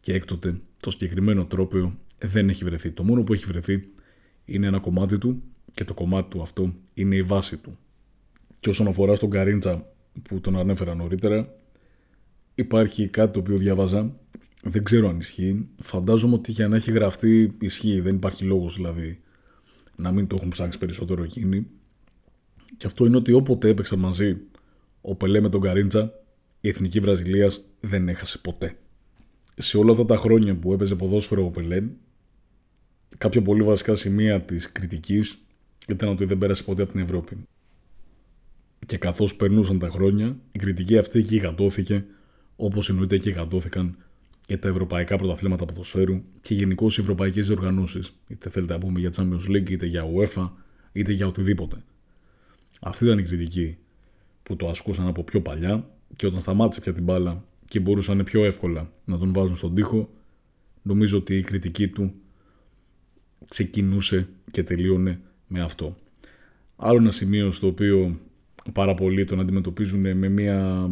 και 0.00 0.12
έκτοτε 0.12 0.60
το 0.76 0.90
συγκεκριμένο 0.90 1.46
τρόπιο 1.46 1.98
δεν 2.18 2.48
έχει 2.48 2.64
βρεθεί. 2.64 2.90
Το 2.90 3.04
μόνο 3.04 3.22
που 3.22 3.32
έχει 3.32 3.44
βρεθεί 3.44 3.88
είναι 4.44 4.66
ένα 4.66 4.78
κομμάτι 4.78 5.18
του 5.18 5.42
και 5.74 5.84
το 5.84 5.94
κομμάτι 5.94 6.28
του 6.30 6.42
αυτό 6.42 6.74
είναι 6.94 7.16
η 7.16 7.22
βάση 7.22 7.56
του. 7.56 7.78
Και 8.60 8.68
όσον 8.68 8.86
αφορά 8.86 9.14
στον 9.14 9.30
Καρίντσα 9.30 9.84
που 10.22 10.40
τον 10.40 10.58
ανέφερα 10.58 10.94
νωρίτερα, 10.94 11.54
υπάρχει 12.54 13.08
κάτι 13.08 13.32
το 13.32 13.38
οποίο 13.38 13.56
διάβαζα, 13.56 14.16
δεν 14.62 14.84
ξέρω 14.84 15.08
αν 15.08 15.18
ισχύει. 15.18 15.68
Φαντάζομαι 15.78 16.34
ότι 16.34 16.52
για 16.52 16.68
να 16.68 16.76
έχει 16.76 16.92
γραφτεί 16.92 17.56
ισχύει, 17.60 18.00
δεν 18.00 18.14
υπάρχει 18.14 18.44
λόγος 18.44 18.74
δηλαδή 18.74 19.20
να 19.96 20.12
μην 20.12 20.26
το 20.26 20.36
έχουν 20.36 20.48
ψάξει 20.48 20.78
περισσότερο 20.78 21.22
εκείνοι. 21.22 21.66
Και 22.76 22.86
αυτό 22.86 23.06
είναι 23.06 23.16
ότι 23.16 23.32
όποτε 23.32 23.68
έπαιξαν 23.68 23.98
μαζί 23.98 24.36
ο 25.00 25.16
Πελέ 25.16 25.40
με 25.40 25.48
τον 25.48 25.60
Καρίντσα, 25.60 26.12
η 26.60 26.68
εθνική 26.68 27.00
Βραζιλίας 27.00 27.60
δεν 27.80 28.08
έχασε 28.08 28.38
ποτέ. 28.38 28.76
Σε 29.54 29.78
όλα 29.78 29.90
αυτά 29.92 30.04
τα 30.04 30.16
χρόνια 30.16 30.56
που 30.56 30.72
έπαιζε 30.72 30.94
ποδόσφαιρο 30.94 31.44
ο 31.44 31.50
Πελέ, 31.50 31.82
κάποια 33.18 33.42
πολύ 33.42 33.62
βασικά 33.62 33.94
σημεία 33.94 34.42
της 34.42 34.72
κριτικής 34.72 35.38
ήταν 35.88 36.08
ότι 36.08 36.24
δεν 36.24 36.38
πέρασε 36.38 36.62
ποτέ 36.62 36.82
από 36.82 36.92
την 36.92 37.00
Ευρώπη. 37.00 37.36
Και 38.86 38.96
καθώς 38.96 39.36
περνούσαν 39.36 39.78
τα 39.78 39.88
χρόνια, 39.88 40.38
η 40.52 40.58
κριτική 40.58 40.98
αυτή 40.98 41.20
γιγαντώθηκε, 41.20 42.04
όπως 42.56 42.88
εννοείται 42.88 43.18
και 43.18 43.30
γιγαντώθηκαν 43.30 43.96
και 44.50 44.56
τα 44.56 44.68
ευρωπαϊκά 44.68 45.16
πρωταθλήματα 45.16 45.64
ποδοσφαίρου 45.64 46.22
και 46.40 46.54
γενικώ 46.54 46.86
οι 46.86 47.00
ευρωπαϊκές 47.00 47.46
διοργανώσεις. 47.46 48.12
Είτε 48.26 48.50
θέλετε 48.50 48.72
να 48.72 48.78
πούμε 48.78 49.00
για 49.00 49.10
Champions 49.16 49.50
League, 49.50 49.70
είτε 49.70 49.86
για 49.86 50.04
UEFA, 50.04 50.50
είτε 50.92 51.12
για 51.12 51.26
οτιδήποτε. 51.26 51.76
Αυτή 52.80 53.04
ήταν 53.04 53.18
η 53.18 53.22
κριτική 53.22 53.76
που 54.42 54.56
το 54.56 54.68
ασκούσαν 54.68 55.06
από 55.06 55.24
πιο 55.24 55.42
παλιά 55.42 55.90
και 56.16 56.26
όταν 56.26 56.40
σταμάτησε 56.40 56.80
πια 56.80 56.92
την 56.92 57.02
μπάλα 57.02 57.44
και 57.68 57.80
μπορούσαν 57.80 58.22
πιο 58.24 58.44
εύκολα 58.44 58.92
να 59.04 59.18
τον 59.18 59.32
βάζουν 59.32 59.56
στον 59.56 59.74
τοίχο, 59.74 60.10
νομίζω 60.82 61.18
ότι 61.18 61.36
η 61.36 61.42
κριτική 61.42 61.88
του 61.88 62.12
ξεκινούσε 63.48 64.28
και 64.50 64.62
τελείωνε 64.62 65.20
με 65.46 65.60
αυτό. 65.60 65.96
Άλλο 66.76 66.98
ένα 66.98 67.10
σημείο 67.10 67.50
στο 67.50 67.66
οποίο 67.66 68.20
πάρα 68.72 68.94
πολλοί 68.94 69.24
τον 69.24 69.40
αντιμετωπίζουν 69.40 70.16
με 70.16 70.28
μια 70.28 70.90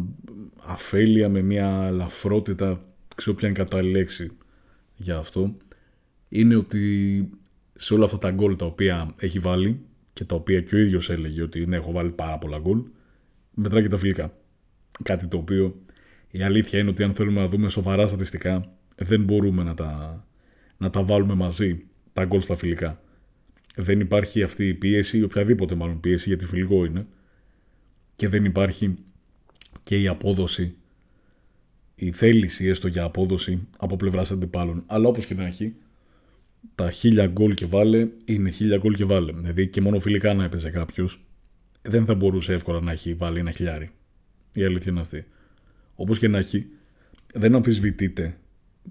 αφέλεια, 0.65 1.29
με 1.29 1.41
μια 1.41 1.91
λαφρότητα, 1.91 2.81
ξέρω 3.19 3.35
ποια 3.35 3.47
είναι 3.47 3.57
κατάλληλη 3.57 3.91
λέξη 3.91 4.31
για 4.95 5.17
αυτό, 5.17 5.57
είναι 6.29 6.55
ότι 6.55 7.29
σε 7.73 7.93
όλα 7.93 8.03
αυτά 8.03 8.17
τα 8.17 8.31
γκολ 8.31 8.55
τα 8.55 8.65
οποία 8.65 9.13
έχει 9.19 9.39
βάλει 9.39 9.79
και 10.13 10.25
τα 10.25 10.35
οποία 10.35 10.61
και 10.61 10.75
ο 10.75 10.77
ίδιος 10.77 11.09
έλεγε 11.09 11.41
ότι 11.41 11.65
ναι, 11.65 11.75
έχω 11.75 11.91
βάλει 11.91 12.09
πάρα 12.09 12.37
πολλά 12.37 12.59
γκολ, 12.59 12.83
μετράει 13.53 13.81
και 13.81 13.89
τα 13.89 13.97
φιλικά. 13.97 14.33
Κάτι 15.03 15.27
το 15.27 15.37
οποίο 15.37 15.81
η 16.29 16.41
αλήθεια 16.41 16.79
είναι 16.79 16.89
ότι 16.89 17.03
αν 17.03 17.13
θέλουμε 17.13 17.39
να 17.41 17.47
δούμε 17.47 17.69
σοβαρά 17.69 18.07
στατιστικά, 18.07 18.71
δεν 18.95 19.23
μπορούμε 19.23 19.63
να 19.63 19.73
τα, 19.73 20.23
να 20.77 20.89
τα 20.89 21.03
βάλουμε 21.03 21.33
μαζί 21.33 21.83
τα 22.13 22.25
γκολ 22.25 22.41
στα 22.41 22.55
φιλικά. 22.55 23.01
Δεν 23.75 23.99
υπάρχει 23.99 24.43
αυτή 24.43 24.67
η 24.67 24.73
πίεση, 24.73 25.23
οποιαδήποτε 25.23 25.75
μάλλον 25.75 25.99
πίεση, 25.99 26.29
γιατί 26.29 26.45
φιλικό 26.45 26.85
είναι, 26.85 27.07
και 28.15 28.27
δεν 28.27 28.45
υπάρχει 28.45 28.95
και 29.83 30.01
η 30.01 30.07
απόδοση, 30.07 30.75
η 31.99 32.11
θέληση 32.11 32.65
έστω 32.65 32.87
για 32.87 33.03
απόδοση 33.03 33.67
από 33.77 33.95
πλευράς 33.95 34.31
αντιπάλων. 34.31 34.83
Αλλά 34.85 35.07
όπως 35.07 35.25
και 35.25 35.33
να 35.33 35.45
έχει, 35.45 35.75
τα 36.75 36.91
χίλια 36.91 37.27
γκολ 37.27 37.53
και 37.53 37.65
βάλε 37.65 38.07
είναι 38.25 38.49
χίλια 38.49 38.77
γκολ 38.77 38.95
και 38.95 39.05
βάλε. 39.05 39.31
Δηλαδή 39.31 39.67
και 39.67 39.81
μόνο 39.81 39.99
φιλικά 39.99 40.33
να 40.33 40.43
έπαιζε 40.43 40.69
κάποιος, 40.69 41.25
δεν 41.81 42.05
θα 42.05 42.13
μπορούσε 42.15 42.53
εύκολα 42.53 42.79
να 42.79 42.91
έχει 42.91 43.13
βάλει 43.13 43.39
ένα 43.39 43.51
χιλιάρι. 43.51 43.89
Η 44.53 44.63
αλήθεια 44.63 44.91
είναι 44.91 45.01
αυτή. 45.01 45.25
Όπως 45.95 46.19
και 46.19 46.27
να 46.27 46.37
έχει, 46.37 46.67
δεν 47.33 47.55
αμφισβητείται 47.55 48.37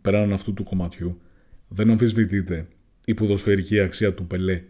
πέραν 0.01 0.33
αυτού 0.33 0.55
του 0.55 0.63
κομματιού, 0.63 1.21
δεν 1.69 1.91
αμφισβητείται 1.91 2.69
η 3.05 3.15
ποδοσφαιρική 3.15 3.81
αξία 3.81 4.15
του 4.15 4.27
Πελέ 4.27 4.63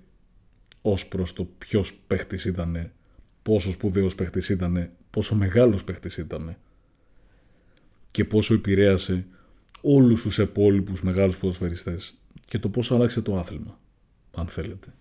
ως 0.81 1.09
προς 1.09 1.33
το 1.33 1.45
ποιος 1.59 1.95
παίχτης 2.07 2.45
ήταν, 2.45 2.91
πόσο 3.43 3.71
σπουδαίος 3.71 4.15
παίχτης 4.15 4.49
ήταν, 4.49 4.91
πόσο 5.11 5.35
μεγάλος 5.35 5.85
παίχτης 5.85 6.17
ήταν 6.17 6.57
και 8.19 8.25
πόσο 8.25 8.55
επηρέασε 8.55 9.27
όλους 9.81 10.23
τους 10.23 10.39
επόλοιπους 10.39 11.03
μεγάλους 11.03 11.39
ποδοσφαιριστές 11.39 12.15
και 12.47 12.59
το 12.59 12.69
πόσο 12.69 12.95
άλλαξε 12.95 13.21
το 13.21 13.37
άθλημα, 13.39 13.79
αν 14.35 14.47
θέλετε. 14.47 14.95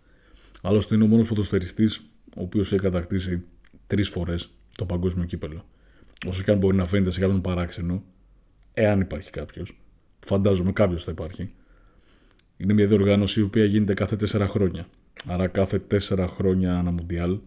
Άλλωστε 0.61 0.95
είναι 0.95 1.03
ο 1.03 1.07
μόνος 1.07 1.27
ποδοσφαιριστής 1.27 1.97
ο 2.35 2.41
οποίος 2.41 2.71
έχει 2.71 2.81
κατακτήσει 2.81 3.43
τρεις 3.87 4.09
φορές 4.09 4.49
το 4.75 4.85
παγκόσμιο 4.85 5.25
κύπελο. 5.25 5.65
Όσο 6.27 6.43
και 6.43 6.51
αν 6.51 6.57
μπορεί 6.57 6.77
να 6.77 6.85
φαίνεται 6.85 7.09
σε 7.09 7.19
κάποιον 7.19 7.41
παράξενο, 7.41 8.03
εάν 8.73 9.01
υπάρχει 9.01 9.29
κάποιος, 9.29 9.77
φαντάζομαι 10.19 10.71
κάποιος 10.71 11.03
θα 11.03 11.11
υπάρχει, 11.11 11.53
είναι 12.57 12.73
μια 12.73 12.87
διοργάνωση 12.87 13.39
η 13.39 13.43
οποία 13.43 13.65
γίνεται 13.65 13.93
κάθε 13.93 14.15
τέσσερα 14.15 14.47
χρόνια. 14.47 14.87
Άρα 15.25 15.47
κάθε 15.47 15.79
τέσσερα 15.79 16.27
χρόνια 16.27 16.77
ένα 16.79 16.91
μουντιάλ, 16.91 17.37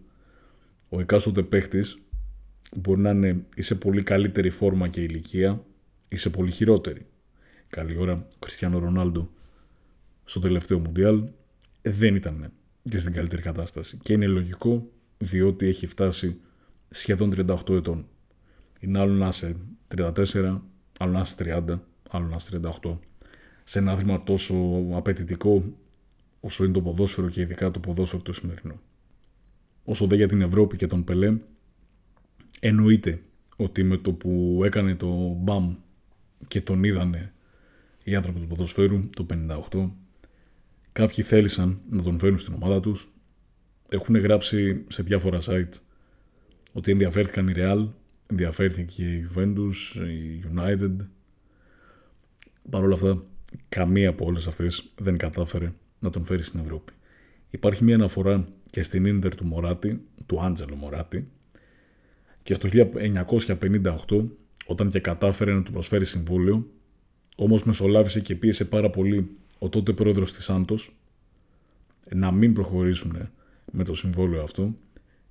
ο 0.89 0.99
εκάστοτε 0.99 1.43
παίχτης 1.43 1.97
μπορεί 2.75 3.01
να 3.01 3.09
είναι 3.09 3.45
ή 3.55 3.61
σε 3.61 3.75
πολύ 3.75 4.03
καλύτερη 4.03 4.49
φόρμα 4.49 4.87
και 4.87 5.01
ηλικία 5.01 5.63
ή 6.07 6.15
σε 6.15 6.29
πολύ 6.29 6.51
χειρότερη. 6.51 7.05
Καλή 7.67 7.97
ώρα, 7.97 8.13
ο 8.13 8.37
Κριστιανό 8.39 8.79
Ρονάλντο 8.79 9.29
στο 10.23 10.39
τελευταίο 10.39 10.79
μουντιάλ 10.79 11.23
δεν 11.81 12.15
ήταν 12.15 12.51
και 12.89 12.97
στην 12.97 13.13
καλύτερη 13.13 13.41
κατάσταση. 13.41 13.97
Και 14.03 14.13
είναι 14.13 14.27
λογικό 14.27 14.89
διότι 15.17 15.67
έχει 15.67 15.87
φτάσει 15.87 16.39
σχεδόν 16.89 17.33
38 17.35 17.69
ετών. 17.69 18.07
Είναι 18.79 18.99
άλλο 18.99 19.13
να 19.13 19.27
είσαι 19.27 19.55
34, 19.95 20.59
άλλο 20.99 21.11
να 21.11 21.19
είσαι 21.19 21.35
30, 21.39 21.79
άλλο 22.09 22.27
να 22.27 22.35
είσαι 22.35 22.59
38. 22.83 22.97
Σε 23.63 23.79
ένα 23.79 23.91
άθλημα 23.91 24.23
τόσο 24.23 24.85
απαιτητικό 24.93 25.63
όσο 26.39 26.63
είναι 26.63 26.73
το 26.73 26.81
ποδόσφαιρο 26.81 27.29
και 27.29 27.41
ειδικά 27.41 27.71
το 27.71 27.79
ποδόσφαιρο 27.79 28.21
το 28.21 28.33
σημερινό. 28.33 28.79
Όσο 29.83 30.07
δε 30.07 30.15
για 30.15 30.27
την 30.27 30.41
Ευρώπη 30.41 30.77
και 30.77 30.87
τον 30.87 31.03
Πελέ, 31.03 31.37
εννοείται 32.63 33.21
ότι 33.55 33.83
με 33.83 33.97
το 33.97 34.13
που 34.13 34.61
έκανε 34.65 34.95
το 34.95 35.37
μπαμ 35.39 35.75
και 36.47 36.61
τον 36.61 36.83
είδανε 36.83 37.33
οι 38.03 38.15
άνθρωποι 38.15 38.39
του 38.39 38.47
ποδοσφαίρου 38.47 39.09
το 39.09 39.25
58, 39.71 39.89
κάποιοι 40.91 41.23
θέλησαν 41.23 41.79
να 41.89 42.03
τον 42.03 42.19
φέρουν 42.19 42.37
στην 42.37 42.53
ομάδα 42.53 42.79
τους, 42.79 43.13
έχουν 43.89 44.15
γράψει 44.15 44.83
σε 44.89 45.03
διάφορα 45.03 45.39
sites 45.41 45.79
ότι 46.71 46.91
ενδιαφέρθηκαν 46.91 47.47
η 47.47 47.53
Real, 47.55 47.87
ενδιαφέρθηκε 48.29 49.03
η 49.03 49.29
Juventus, 49.35 49.73
η 49.95 50.43
United. 50.53 50.95
Παρ' 52.69 52.83
όλα 52.83 52.93
αυτά, 52.93 53.23
καμία 53.69 54.09
από 54.09 54.25
όλες 54.25 54.47
αυτές 54.47 54.91
δεν 54.95 55.17
κατάφερε 55.17 55.73
να 55.99 56.09
τον 56.09 56.25
φέρει 56.25 56.43
στην 56.43 56.59
Ευρώπη. 56.59 56.93
Υπάρχει 57.49 57.83
μια 57.83 57.95
αναφορά 57.95 58.47
και 58.69 58.83
στην 58.83 59.05
Ίντερ 59.05 59.35
του 59.35 59.45
Μωράτη, 59.45 60.01
του 60.25 60.41
Άντζελο 60.41 60.75
Μωράτη, 60.75 61.27
και 62.43 62.53
στο 62.53 62.69
1958, 64.07 64.25
όταν 64.65 64.89
και 64.89 64.99
κατάφερε 64.99 65.53
να 65.53 65.63
του 65.63 65.71
προσφέρει 65.71 66.05
συμβόλαιο, 66.05 66.67
όμως 67.35 67.63
μεσολάβησε 67.63 68.19
και 68.19 68.35
πίεσε 68.35 68.65
πάρα 68.65 68.89
πολύ 68.89 69.29
ο 69.59 69.69
τότε 69.69 69.93
πρόεδρος 69.93 70.33
της 70.33 70.43
Σάντος 70.43 70.95
να 72.09 72.31
μην 72.31 72.53
προχωρήσουν 72.53 73.29
με 73.71 73.83
το 73.83 73.93
συμβόλαιο 73.93 74.41
αυτό, 74.41 74.75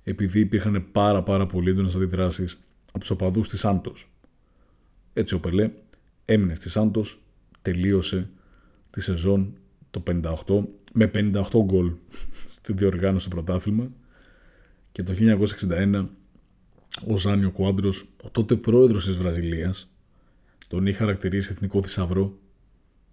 επειδή 0.03 0.39
υπήρχαν 0.39 0.85
πάρα 0.91 1.23
πάρα 1.23 1.45
πολύ 1.45 1.69
έντονες 1.69 1.95
αντιδράσεις 1.95 2.59
από 2.87 2.99
τους 2.99 3.09
οπαδούς 3.09 3.49
της 3.49 3.59
Σάντος. 3.59 4.11
Έτσι 5.13 5.33
ο 5.35 5.39
Πελέ 5.39 5.71
έμεινε 6.25 6.55
στη 6.55 6.69
Σάντος, 6.69 7.21
τελείωσε 7.61 8.29
τη 8.89 9.01
σεζόν 9.01 9.53
το 9.91 10.03
58 10.45 10.63
με 10.93 11.11
58 11.13 11.43
γκολ 11.63 11.91
στη 12.47 12.73
διοργάνωση 12.73 13.29
του 13.29 13.35
πρωτάθλημα 13.35 13.91
και 14.91 15.03
το 15.03 15.13
1961 15.69 16.07
ο 17.07 17.17
Ζάνιο 17.17 17.51
Κουάντρος, 17.51 18.07
ο 18.23 18.29
τότε 18.29 18.55
πρόεδρος 18.55 19.05
της 19.05 19.17
Βραζιλίας, 19.17 19.89
τον 20.67 20.85
είχε 20.85 20.97
χαρακτηρίσει 20.97 21.51
εθνικό 21.51 21.81
θησαυρό 21.81 22.37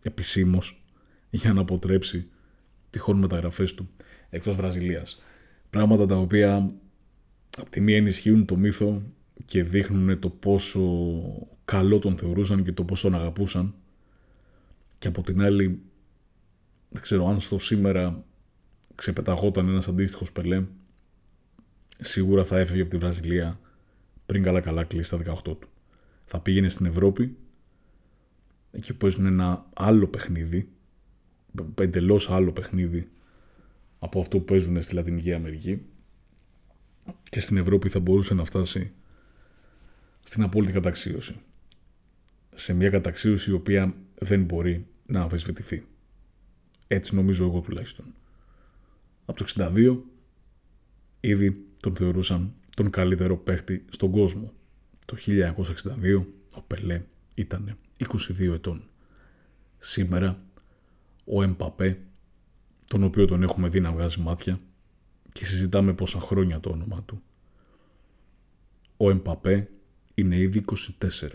επισήμως 0.03 0.83
για 1.31 1.53
να 1.53 1.61
αποτρέψει 1.61 2.29
τυχόν 2.91 3.19
μεταγραφές 3.19 3.75
του 3.75 3.89
εκτός 4.29 4.57
Βραζιλίας. 4.57 5.23
Πράγματα 5.71 6.07
τα 6.07 6.17
οποία 6.17 6.73
από 7.57 7.71
τη 7.71 7.81
μία 7.81 7.97
ενισχύουν 7.97 8.45
το 8.45 8.57
μύθο 8.57 9.03
και 9.45 9.63
δείχνουν 9.63 10.19
το 10.19 10.31
πόσο 10.31 10.81
καλό 11.65 11.99
τον 11.99 12.17
θεωρούσαν 12.17 12.65
και 12.65 12.73
το 12.73 12.85
πόσο 12.85 13.11
τον 13.11 13.19
αγαπούσαν 13.19 13.75
και 14.99 15.09
από 15.09 15.23
την 15.23 15.43
άλλη 15.43 15.81
δεν 16.89 17.03
ξέρω 17.03 17.29
αν 17.29 17.41
στο 17.41 17.59
σήμερα 17.59 18.25
ξεπεταγόταν 18.95 19.69
ένας 19.69 19.89
αντίστοιχος 19.89 20.33
Πελέ, 20.33 20.65
σίγουρα 21.99 22.45
θα 22.45 22.59
έφευγε 22.59 22.81
από 22.81 22.91
τη 22.91 22.97
Βραζιλία 22.97 23.61
πριν 24.29 24.43
καλά 24.43 24.61
καλά 24.61 24.85
κλείσει 24.85 25.11
τα 25.11 25.35
18 25.35 25.43
του. 25.43 25.69
Θα 26.25 26.41
πήγαινε 26.41 26.69
στην 26.69 26.87
Ευρώπη, 26.87 27.37
εκεί 28.71 28.93
που 28.93 28.99
παίζουν 28.99 29.27
ένα 29.27 29.67
άλλο 29.75 30.07
παιχνίδι, 30.07 30.69
εντελώς 31.75 32.31
άλλο 32.31 32.53
παιχνίδι 32.53 33.11
από 33.99 34.21
αυτό 34.21 34.39
που 34.39 34.45
παίζουν 34.45 34.83
στη 34.83 34.95
Λατινική 34.95 35.33
Αμερική 35.33 35.83
και 37.23 37.41
στην 37.41 37.57
Ευρώπη 37.57 37.89
θα 37.89 38.01
μπορούσε 38.01 38.35
να 38.35 38.45
φτάσει 38.45 38.93
στην 40.23 40.43
απόλυτη 40.43 40.73
καταξίωση. 40.73 41.37
Σε 42.55 42.73
μια 42.73 42.91
καταξίωση 42.91 43.51
η 43.51 43.55
οποία 43.55 43.95
δεν 44.15 44.45
μπορεί 44.45 44.87
να 45.07 45.21
αμφισβητηθεί. 45.21 45.87
Έτσι 46.87 47.15
νομίζω 47.15 47.45
εγώ 47.45 47.61
τουλάχιστον. 47.61 48.15
Από 49.25 49.39
το 49.39 49.53
62 49.57 49.99
ήδη 51.21 51.67
τον 51.81 51.97
θεωρούσαν 51.97 52.55
τον 52.79 52.91
καλύτερο 52.91 53.37
παίχτη 53.37 53.85
στον 53.91 54.11
κόσμο. 54.11 54.53
Το 55.07 55.17
1962 55.27 56.25
ο 56.55 56.63
Πελέ 56.63 57.03
ήταν 57.35 57.79
22 57.99 58.53
ετών. 58.55 58.83
Σήμερα 59.79 60.39
ο 61.25 61.43
Εμπαπέ, 61.43 62.01
τον 62.87 63.03
οποίο 63.03 63.27
τον 63.27 63.43
έχουμε 63.43 63.69
δει 63.69 63.81
να 63.81 63.93
βγάζει 63.93 64.21
μάτια 64.21 64.61
και 65.33 65.45
συζητάμε 65.45 65.93
πόσα 65.93 66.21
χρόνια 66.21 66.61
το 66.61 66.71
όνομα 66.71 67.03
του. 67.03 67.23
Ο 68.97 69.11
Εμπαπέ 69.11 69.69
είναι 70.15 70.37
ήδη 70.37 70.65
24. 71.01 71.29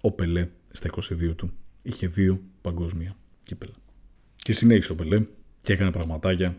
Ο 0.00 0.12
Πελέ 0.12 0.48
στα 0.70 0.90
22 0.90 1.36
του 1.36 1.50
είχε 1.82 2.06
δύο 2.06 2.42
παγκόσμια 2.60 3.16
κύπελα. 3.44 3.74
Και 4.36 4.52
συνέχισε 4.52 4.92
ο 4.92 4.94
Πελέ 4.94 5.26
και 5.62 5.72
έκανε 5.72 5.90
πραγματάκια 5.90 6.58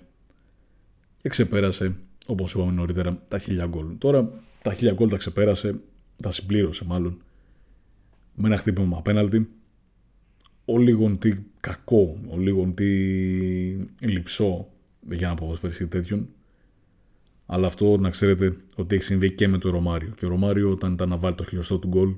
και 1.18 1.30
ξεπέρασε, 1.30 1.96
όπως 2.26 2.54
είπαμε 2.54 2.72
νωρίτερα, 2.72 3.24
τα 3.28 3.38
χίλια 3.38 3.66
γκολ. 3.66 3.98
Τώρα 3.98 4.30
τα 4.62 4.74
χίλια 4.74 4.94
γκολ 4.94 5.10
τα 5.10 5.18
ξεπέρασε, 5.18 5.80
τα 6.22 6.32
συμπλήρωσε 6.32 6.86
μάλλον, 6.86 7.22
με 8.36 8.48
ένα 8.48 8.58
χτύπημα 8.58 8.98
απέναλτι, 8.98 9.50
ο 10.66 10.78
λίγον 10.78 11.18
τι 11.18 11.38
κακό, 11.60 12.20
ο 12.30 12.38
λίγον 12.38 12.74
τι 12.74 12.86
λυψό 14.00 14.68
για 15.10 15.28
να 15.28 15.36
ποδοσφαιριστεί 15.36 15.88
τέτοιον. 15.88 16.30
Αλλά 17.46 17.68
αυτό 17.68 17.98
να 17.98 18.10
ξέρετε 18.10 18.58
ότι 18.76 18.96
έχει 18.96 19.04
συμβεί 19.04 19.32
και 19.32 19.48
με 19.48 19.58
τον 19.58 19.72
Ρωμάριο. 19.72 20.14
Και 20.18 20.26
ο 20.26 20.30
Ρωμάριο 20.30 20.72
όταν 20.72 20.94
ήταν 20.94 21.10
να 21.10 21.18
βάλει 21.18 21.36
το 21.36 21.44
χιλιοστό 21.44 21.80
του 21.80 21.88
γκολ, 21.88 22.16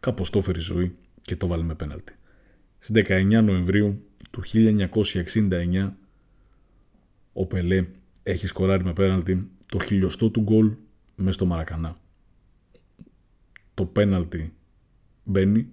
κάπως 0.00 0.30
το 0.30 0.38
έφερε 0.38 0.60
ζωή 0.60 0.96
και 1.20 1.36
το 1.36 1.46
βάλει 1.46 1.64
με 1.64 1.74
πέναλτι. 1.74 2.12
Στις 2.78 3.04
19 3.08 3.42
Νοεμβρίου 3.44 4.04
του 4.30 4.42
1969 4.52 5.90
ο 7.32 7.46
Πελέ 7.46 7.86
έχει 8.26 8.46
σκοράρει 8.46 8.84
με 8.84 8.92
πέναλτι 8.92 9.50
το 9.66 9.78
χιλιοστό 9.78 10.30
του 10.30 10.40
γκολ 10.40 10.74
μέσα 11.16 11.32
στο 11.32 11.46
Μαρακανά. 11.46 11.96
Το 13.74 13.86
πέναλτι 13.86 14.52
μπαίνει 15.24 15.68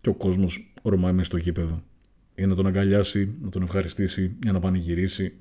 και 0.00 0.08
ο 0.08 0.14
κόσμος 0.14 0.72
ορμάει 0.82 1.12
μέσα 1.12 1.26
στο 1.26 1.36
γήπεδο 1.36 1.82
για 2.34 2.46
να 2.46 2.54
τον 2.54 2.66
αγκαλιάσει, 2.66 3.34
να 3.40 3.48
τον 3.48 3.62
ευχαριστήσει, 3.62 4.36
για 4.42 4.52
να 4.52 4.60
πανηγυρίσει, 4.60 5.38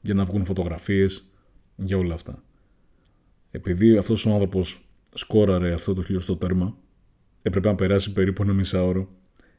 για 0.00 0.14
να 0.14 0.24
βγουν 0.24 0.44
φωτογραφίες, 0.44 1.32
για 1.76 1.96
όλα 1.96 2.14
αυτά. 2.14 2.42
Επειδή 3.50 3.96
αυτός 3.96 4.26
ο 4.26 4.32
άνθρωπος 4.32 4.88
σκόραρε 5.14 5.72
αυτό 5.72 5.94
το 5.94 6.02
χιλιοστό 6.02 6.36
τέρμα, 6.36 6.76
έπρεπε 7.42 7.68
να 7.68 7.74
περάσει 7.74 8.12
περίπου 8.12 8.42
ένα 8.42 8.52
μισάωρο 8.52 9.08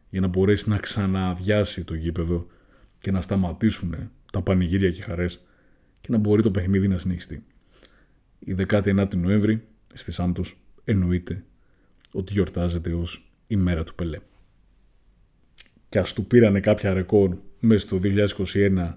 για 0.10 0.22
να 0.22 0.28
μπορέσει 0.28 0.70
να 0.70 0.78
ξαναδιάσει 0.78 1.84
το 1.84 1.94
γήπεδο 1.94 2.48
και 2.98 3.12
να 3.12 3.22
σταματήσουν 3.22 4.12
τα 4.32 4.42
πανηγύρια 4.42 4.92
και 4.92 5.02
χαρές 5.02 5.40
και 6.02 6.08
να 6.12 6.18
μπορεί 6.18 6.42
το 6.42 6.52
παιχνίδι 6.52 6.88
να 6.88 6.98
συνεχιστεί. 6.98 7.44
Η 8.40 8.56
19η 8.68 9.16
Νοέμβρη 9.16 9.68
στη 9.94 10.12
Σάντος 10.12 10.58
εννοείται 10.84 11.44
ότι 12.12 12.34
γιορτάζεται 12.34 12.94
ως 12.94 13.32
η 13.48 13.56
μέρα 13.56 13.84
του 13.84 13.96
Πελέ. 13.96 14.20
Και 15.90 16.00
ας 16.00 16.14
του 16.14 16.26
πήρανε 16.26 16.60
κάποια 16.60 16.94
ρεκόρ 16.94 17.38
μέσα 17.60 17.88
στο 17.88 18.00
2021 18.04 18.94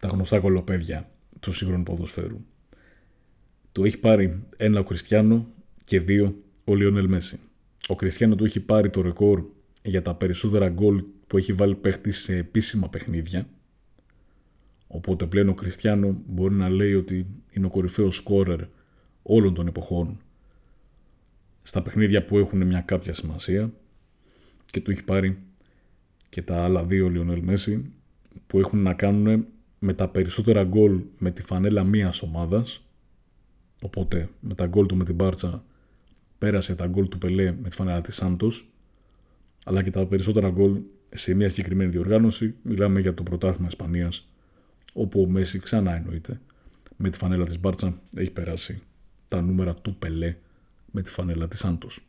τα 0.00 0.08
γνωστά 0.08 0.40
κολοπέδια 0.40 1.10
του 1.40 1.52
σύγχρονου 1.52 1.82
ποδοσφαίρου. 1.82 2.40
Το 3.72 3.84
έχει 3.84 3.98
πάρει 3.98 4.42
ένα 4.56 4.80
ο 4.80 4.84
Κριστιανό 4.84 5.48
και 5.84 6.00
δύο 6.00 6.42
ο 6.64 6.74
Λιονέλ 6.74 7.08
Μέση. 7.08 7.38
Ο 7.86 7.96
Κριστιανό 7.96 8.34
του 8.34 8.44
έχει 8.44 8.60
πάρει 8.60 8.90
το 8.90 9.00
ρεκόρ 9.00 9.44
για 9.82 10.02
τα 10.02 10.14
περισσότερα 10.14 10.68
γκολ 10.68 11.04
που 11.26 11.36
έχει 11.36 11.52
βάλει 11.52 11.74
παίχτης 11.74 12.18
σε 12.18 12.36
επίσημα 12.36 12.88
παιχνίδια. 12.88 13.46
Οπότε 14.92 15.26
πλέον 15.26 15.48
ο 15.48 15.54
Κριστιανό 15.54 16.22
μπορεί 16.26 16.54
να 16.54 16.68
λέει 16.68 16.94
ότι 16.94 17.26
είναι 17.52 17.66
ο 17.66 17.68
κορυφαίος 17.68 18.14
σκόρερ 18.16 18.60
όλων 19.22 19.54
των 19.54 19.66
εποχών. 19.66 20.20
Στα 21.62 21.82
παιχνίδια 21.82 22.24
που 22.24 22.38
έχουν 22.38 22.66
μια 22.66 22.80
κάποια 22.80 23.14
σημασία 23.14 23.72
και 24.64 24.80
του 24.80 24.90
έχει 24.90 25.04
πάρει 25.04 25.38
και 26.28 26.42
τα 26.42 26.64
άλλα 26.64 26.84
δύο 26.84 27.08
Λιονέλ 27.08 27.42
Μέση 27.42 27.92
που 28.46 28.58
έχουν 28.58 28.82
να 28.82 28.94
κάνουν 28.94 29.46
με 29.78 29.94
τα 29.94 30.08
περισσότερα 30.08 30.64
γκολ 30.64 31.00
με 31.18 31.30
τη 31.30 31.42
φανέλα 31.42 31.84
μίας 31.84 32.22
ομάδας. 32.22 32.84
Οπότε 33.82 34.28
με 34.40 34.54
τα 34.54 34.66
γκολ 34.66 34.86
του 34.86 34.96
με 34.96 35.04
την 35.04 35.14
Μπάρτσα 35.14 35.64
πέρασε 36.38 36.74
τα 36.74 36.86
γκολ 36.86 37.08
του 37.08 37.18
Πελέ 37.18 37.56
με 37.62 37.68
τη 37.68 37.76
φανέλα 37.76 38.00
της 38.00 38.14
Σάντος 38.14 38.68
αλλά 39.64 39.82
και 39.82 39.90
τα 39.90 40.06
περισσότερα 40.06 40.50
γκολ 40.50 40.80
σε 41.12 41.34
μια 41.34 41.48
συγκεκριμένη 41.48 41.90
διοργάνωση. 41.90 42.54
Μιλάμε 42.62 43.00
για 43.00 43.14
το 43.14 43.22
πρωτάθλημα 43.22 43.68
Ισπανίας 43.68 44.29
όπου 44.92 45.20
ο 45.20 45.26
Μέση 45.26 45.58
ξανά 45.58 45.96
εννοείται 45.96 46.40
με 46.96 47.10
τη 47.10 47.18
φανέλα 47.18 47.46
της 47.46 47.60
Μπάρτσα 47.60 48.00
έχει 48.16 48.30
περάσει 48.30 48.82
τα 49.28 49.42
νούμερα 49.42 49.74
του 49.74 49.96
Πελέ 49.96 50.36
με 50.90 51.02
τη 51.02 51.10
φανέλα 51.10 51.48
της 51.48 51.58
Σάντος. 51.58 52.06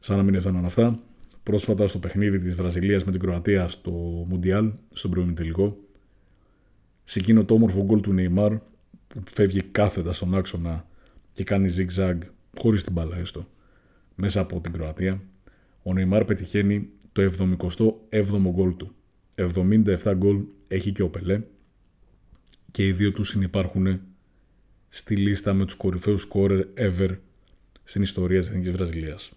Σαν 0.00 0.16
να 0.16 0.22
μην 0.22 0.34
έφταναν 0.34 0.64
αυτά, 0.64 0.98
πρόσφατα 1.42 1.86
στο 1.86 1.98
παιχνίδι 1.98 2.38
της 2.38 2.54
Βραζιλίας 2.54 3.04
με 3.04 3.10
την 3.10 3.20
Κροατία 3.20 3.68
στο 3.68 3.90
Μουντιάλ, 4.28 4.72
στον 4.92 5.10
πρώην 5.10 5.34
τελικό, 5.34 5.76
σε 7.04 7.18
εκείνο 7.18 7.44
το 7.44 7.54
όμορφο 7.54 7.84
γκολ 7.84 8.00
του 8.00 8.12
Νεϊμάρ 8.12 8.58
που 9.08 9.22
φεύγει 9.32 9.62
κάθετα 9.62 10.12
στον 10.12 10.34
άξονα 10.34 10.86
και 11.32 11.44
κάνει 11.44 11.74
zigzag 11.76 12.18
χωρίς 12.58 12.82
την 12.84 12.92
μπάλα 12.92 13.16
έστω 13.16 13.48
μέσα 14.14 14.40
από 14.40 14.60
την 14.60 14.72
Κροατία, 14.72 15.22
ο 15.82 15.92
Νεϊμάρ 15.92 16.24
πετυχαίνει 16.24 16.88
το 17.12 17.22
77ο 17.22 18.50
γκολ 18.50 18.76
του. 18.76 18.94
77 19.34 20.12
γκολ 20.16 20.44
έχει 20.68 20.92
και 20.92 21.02
ο 21.02 21.10
Πελέ 21.10 21.42
και 22.70 22.86
οι 22.86 22.92
δύο 22.92 23.12
τους 23.12 23.28
συνυπάρχουν 23.28 24.00
στη 24.88 25.16
λίστα 25.16 25.52
με 25.54 25.64
τους 25.64 25.74
κορυφαίους 25.74 26.28
scorer 26.32 26.64
ever 26.74 27.16
στην 27.84 28.02
ιστορία 28.02 28.40
της 28.40 28.48
Εθνικής 28.48 28.72
Βραζιλίας. 28.72 29.32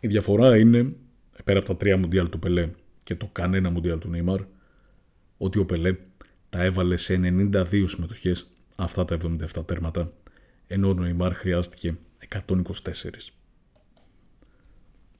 Η 0.00 0.08
διαφορά 0.08 0.56
είναι, 0.56 0.92
πέρα 1.44 1.58
από 1.58 1.68
τα 1.68 1.76
τρία 1.76 1.96
μουντιάλ 1.96 2.28
του 2.28 2.38
Πελέ 2.38 2.70
και 3.02 3.14
το 3.14 3.28
κανένα 3.32 3.70
μουντιάλ 3.70 3.98
του 3.98 4.08
Νεϊμάρ, 4.08 4.40
ότι 5.36 5.58
ο 5.58 5.64
Πελέ 5.64 5.96
τα 6.50 6.62
έβαλε 6.62 6.96
σε 6.96 7.20
92 7.22 7.84
συμμετοχές 7.86 8.50
αυτά 8.76 9.04
τα 9.04 9.18
77 9.56 9.66
τέρματα, 9.66 10.12
ενώ 10.66 10.88
ο 10.88 10.94
Νεϊμάρ 10.94 11.34
χρειάστηκε 11.34 11.98
124. 12.46 12.52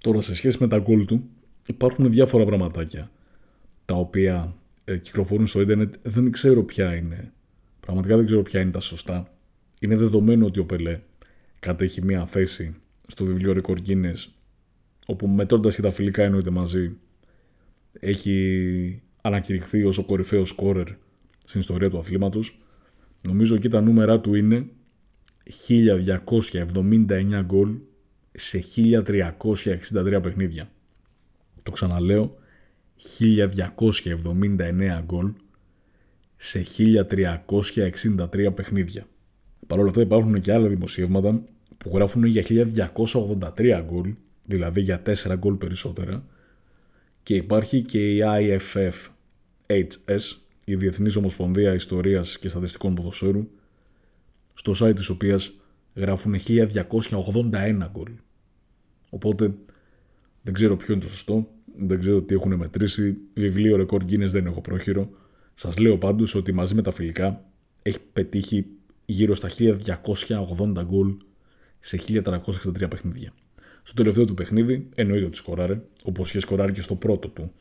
Τώρα 0.00 0.20
σε 0.20 0.34
σχέση 0.34 0.56
με 0.60 0.68
τα 0.68 0.78
γκολ 0.78 1.04
του 1.04 1.28
υπάρχουν 1.66 2.10
διάφορα 2.10 2.44
πραγματάκια 2.44 3.10
τα 3.88 3.94
οποία 3.94 4.56
ε, 4.84 4.96
κυκλοφορούν 4.96 5.46
στο 5.46 5.60
ίντερνετ 5.60 5.94
δεν 6.02 6.30
ξέρω 6.30 6.64
ποια 6.64 6.94
είναι. 6.94 7.32
Πραγματικά 7.80 8.16
δεν 8.16 8.26
ξέρω 8.26 8.42
ποια 8.42 8.60
είναι 8.60 8.70
τα 8.70 8.80
σωστά. 8.80 9.32
Είναι 9.80 9.96
δεδομένο 9.96 10.46
ότι 10.46 10.60
ο 10.60 10.64
Πελέ 10.64 11.00
κατέχει 11.58 12.02
μια 12.04 12.26
θέση 12.26 12.76
στο 13.06 13.24
βιβλίο 13.24 13.60
Record 13.62 13.88
Guinness 13.88 14.26
όπου 15.06 15.26
μετρώντας 15.28 15.74
και 15.74 15.82
τα 15.82 15.90
φιλικά 15.90 16.22
εννοείται 16.22 16.50
μαζί 16.50 16.96
έχει 17.92 19.02
ανακηρυχθεί 19.22 19.84
ως 19.84 19.98
ο 19.98 20.04
κορυφαίος 20.04 20.48
σκόρερ 20.48 20.88
στην 21.44 21.60
ιστορία 21.60 21.90
του 21.90 21.98
αθλήματος. 21.98 22.60
Νομίζω 23.22 23.54
εκεί 23.54 23.68
τα 23.68 23.80
νούμερα 23.80 24.20
του 24.20 24.34
είναι 24.34 24.66
1279 25.68 27.42
γκολ 27.44 27.76
σε 28.32 28.64
1363 28.76 30.20
παιχνίδια. 30.22 30.70
Το 31.62 31.70
ξαναλέω, 31.70 32.38
1279 32.98 35.02
γκολ 35.04 35.32
σε 36.36 36.64
1363 37.48 38.54
παιχνίδια. 38.54 39.06
Παρ' 39.66 39.78
όλα 39.78 39.88
αυτά 39.88 40.00
υπάρχουν 40.00 40.40
και 40.40 40.52
άλλα 40.52 40.68
δημοσιεύματα 40.68 41.42
που 41.78 41.90
γράφουν 41.94 42.24
για 42.24 42.44
1283 43.56 43.82
γκολ, 43.84 44.14
δηλαδή 44.46 44.80
για 44.80 45.02
4 45.06 45.36
γκολ 45.36 45.54
περισσότερα, 45.54 46.26
και 47.22 47.34
υπάρχει 47.34 47.82
και 47.82 48.14
η 48.14 48.22
IFF 48.24 48.92
HS, 49.66 50.36
η 50.64 50.74
Διεθνής 50.74 51.16
Ομοσπονδία 51.16 51.74
Ιστορίας 51.74 52.38
και 52.38 52.48
Στατιστικών 52.48 52.94
Ποδοσφαίρου, 52.94 53.50
στο 54.54 54.72
site 54.80 54.96
της 54.96 55.08
οποίας 55.08 55.52
γράφουν 55.94 56.34
1281 56.34 57.90
γκολ. 57.92 58.10
Οπότε 59.10 59.54
δεν 60.42 60.54
ξέρω 60.54 60.76
ποιο 60.76 60.94
είναι 60.94 61.02
το 61.02 61.08
σωστό, 61.08 61.48
δεν 61.78 61.98
ξέρω 62.00 62.22
τι 62.22 62.34
έχουν 62.34 62.54
μετρήσει, 62.54 63.16
βιβλίο 63.34 63.86
Record 63.86 64.02
Guinness 64.02 64.28
δεν 64.28 64.46
έχω 64.46 64.60
πρόχειρο, 64.60 65.10
Σας 65.54 65.78
λέω 65.78 65.98
πάντως 65.98 66.34
ότι 66.34 66.52
μαζί 66.52 66.74
με 66.74 66.82
τα 66.82 66.90
φιλικά 66.90 67.44
έχει 67.82 67.98
πετύχει 68.12 68.66
γύρω 69.06 69.34
στα 69.34 69.48
1280 69.48 70.84
γκολ 70.84 71.16
σε 71.78 71.98
1363 72.08 72.88
παιχνίδια. 72.90 73.32
Στο 73.82 73.94
τελευταίο 73.94 74.24
του 74.24 74.34
παιχνίδι 74.34 74.88
εννοείται 74.94 75.24
ότι 75.24 75.36
σκοράρε, 75.36 75.80
όπως 76.04 76.28
είχε 76.28 76.40
σκοράρει 76.40 76.72
και 76.72 76.80
στο 76.80 76.94
πρώτο 76.94 77.28
του, 77.28 77.52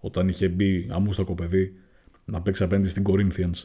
όταν 0.00 0.28
είχε 0.28 0.48
μπει 0.48 0.86
αμούστακο 0.90 1.34
παιδί 1.34 1.74
να 2.24 2.42
παίξει 2.42 2.62
απέναντι 2.62 2.88
στην 2.88 3.04
Corinthians 3.06 3.62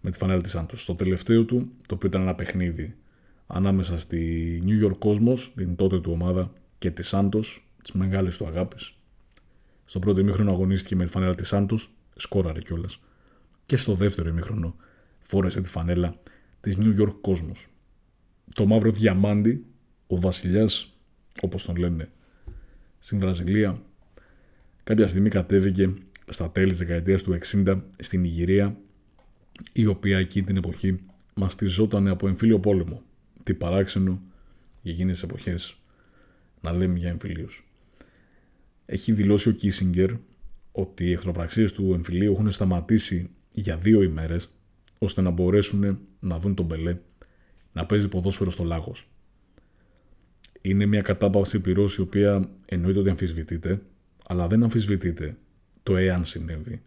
με 0.00 0.10
τη 0.10 0.18
φανέλα 0.18 0.40
της 0.40 0.50
Σάντος. 0.50 0.82
Στο 0.82 0.94
τελευταίο 0.94 1.44
του, 1.44 1.72
το 1.86 1.94
οποίο 1.94 2.08
ήταν 2.08 2.22
ένα 2.22 2.34
παιχνίδι 2.34 2.94
ανάμεσα 3.46 3.98
στη 3.98 4.62
New 4.66 4.86
York 4.86 4.98
Cosmos, 5.08 5.38
την 5.54 5.76
τότε 5.76 6.00
του 6.00 6.12
ομάδα, 6.12 6.52
και 6.78 6.90
τη 6.90 7.02
Σάντος, 7.02 7.66
τις 7.82 7.92
μεγάλες 7.92 8.36
του 8.36 8.46
αγάπης. 8.46 8.96
Στο 9.84 9.98
πρώτο 9.98 10.20
ημίχρονο 10.20 10.50
αγωνίστηκε 10.50 10.96
με 10.96 11.04
τη 11.04 11.10
φανέλα 11.10 11.34
της 11.34 11.48
Σάντο, 11.48 11.78
σκόραρε 12.16 12.60
κιόλας. 12.60 13.00
Και 13.66 13.76
στο 13.76 13.94
δεύτερο 13.94 14.28
ημίχρονο 14.28 14.76
φόρεσε 15.20 15.60
τη 15.60 15.68
φανέλα 15.68 16.20
της 16.60 16.76
New 16.78 17.00
York 17.00 17.14
Cosmos. 17.20 17.66
Το 18.54 18.66
μαύρο 18.66 18.90
διαμάντι, 18.90 19.64
ο 20.06 20.20
βασιλιάς, 20.20 20.92
όπως 21.42 21.64
τον 21.64 21.76
λένε 21.76 22.10
στην 22.98 23.18
Βραζιλία, 23.18 23.82
κάποια 24.84 25.06
στιγμή 25.06 25.28
κατέβηκε 25.28 25.94
στα 26.28 26.50
τέλη 26.50 26.68
της 26.68 26.78
δεκαετίας 26.78 27.22
του 27.22 27.32
60 27.32 27.82
στην 27.98 28.24
Ιγυρία, 28.24 28.76
η 29.72 29.86
οποία 29.86 30.18
εκεί 30.18 30.42
την 30.42 30.56
εποχή 30.56 31.00
μαστιζόταν 31.34 32.08
από 32.08 32.28
εμφύλιο 32.28 32.60
πόλεμο. 32.60 33.02
Τι 33.42 33.54
παράξενο 33.54 34.22
για 34.82 34.92
εκείνες 34.92 35.12
τις 35.12 35.22
εποχές 35.22 35.76
να 36.60 36.72
λέμε 36.72 36.98
για 36.98 37.08
εμφυλίους. 37.08 37.71
Έχει 38.86 39.12
δηλώσει 39.12 39.48
ο 39.48 39.52
Κίσιγκερ 39.52 40.10
ότι 40.72 41.04
οι 41.04 41.12
εχθροπραξίες 41.12 41.72
του 41.72 41.92
εμφυλίου 41.94 42.32
έχουν 42.32 42.50
σταματήσει 42.50 43.30
για 43.50 43.76
δύο 43.76 44.02
ημέρες 44.02 44.50
ώστε 44.98 45.20
να 45.20 45.30
μπορέσουν 45.30 45.98
να 46.20 46.38
δουν 46.38 46.54
τον 46.54 46.66
Μπελέ 46.66 46.98
να 47.72 47.86
παίζει 47.86 48.08
ποδόσφαιρο 48.08 48.50
στο 48.50 48.64
Λάγος. 48.64 49.08
Είναι 50.60 50.86
μια 50.86 51.02
κατάπαυση 51.02 51.60
πυρός 51.60 51.96
η 51.96 52.00
οποία 52.00 52.50
εννοείται 52.66 52.98
ότι 52.98 53.10
αμφισβητείται, 53.10 53.82
αλλά 54.26 54.46
δεν 54.46 54.62
αμφισβητείται 54.62 55.36
το 55.82 55.96
εάν 55.96 56.24
συνέβη. 56.24 56.82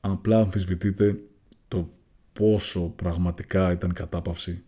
Απλά 0.00 0.38
αμφισβητείται 0.38 1.20
το 1.68 1.92
πόσο 2.32 2.88
πραγματικά 2.88 3.72
ήταν 3.72 3.92
κατάπαυση, 3.92 4.62